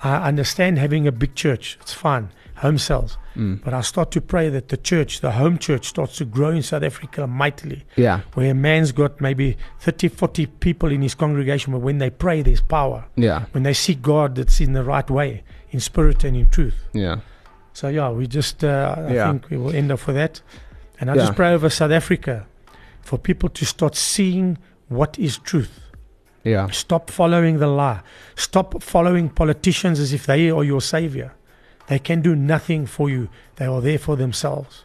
[0.00, 3.18] I understand having a big church, it's fine, home cells.
[3.36, 3.62] Mm.
[3.62, 6.62] But I start to pray that the church, the home church, starts to grow in
[6.62, 8.20] South Africa mightily, Yeah.
[8.34, 12.42] where a man's got maybe 30, 40 people in his congregation, but when they pray,
[12.42, 13.04] there's power.
[13.16, 13.44] Yeah.
[13.52, 16.74] When they seek God, that's in the right way, in spirit and in truth.
[16.94, 17.16] Yeah.
[17.74, 19.30] So, yeah, we just, uh, I Yeah.
[19.32, 20.40] think we will end up with that.
[20.98, 21.22] And I Yeah.
[21.26, 22.46] just pray over South Africa
[23.02, 24.56] for people to start seeing
[24.88, 25.80] what is truth.
[26.42, 26.68] Yeah.
[26.70, 28.00] Stop following the lie.
[28.36, 31.32] Stop following politicians as if they are your savior.
[31.88, 34.84] They can do nothing for you, they are there for themselves.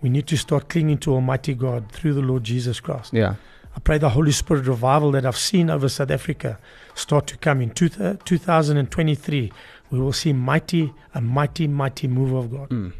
[0.00, 3.12] We need to start clinging to Almighty God through the Lord Jesus Christ.
[3.12, 3.36] Yeah.
[3.74, 6.58] I pray the Holy Spirit revival that I've seen over South Africa
[6.94, 9.52] start to come in two, 2023.
[9.90, 12.68] We will see mighty, a mighty, mighty move of God.
[12.70, 12.92] Mm.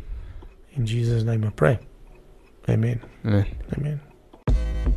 [0.75, 1.79] In Jesus' name I pray.
[2.69, 3.03] Amen.
[3.25, 3.45] Yeah.
[3.77, 4.01] Amen.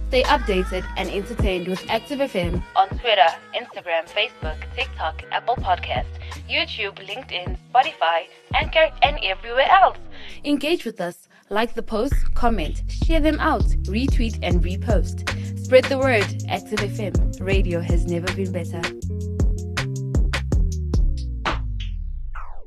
[0.09, 6.07] Stay updated and entertained with Active FM on Twitter, Instagram, Facebook, TikTok, Apple Podcast,
[6.49, 9.97] YouTube, LinkedIn, Spotify, Anchor, and everywhere else.
[10.43, 11.27] Engage with us.
[11.49, 15.29] Like the posts, comment, share them out, retweet, and repost.
[15.63, 16.25] Spread the word.
[16.49, 17.39] Active FM.
[17.39, 18.81] Radio has never been better.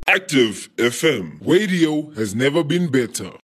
[0.06, 1.38] Active FM.
[1.46, 3.30] Radio has never been better.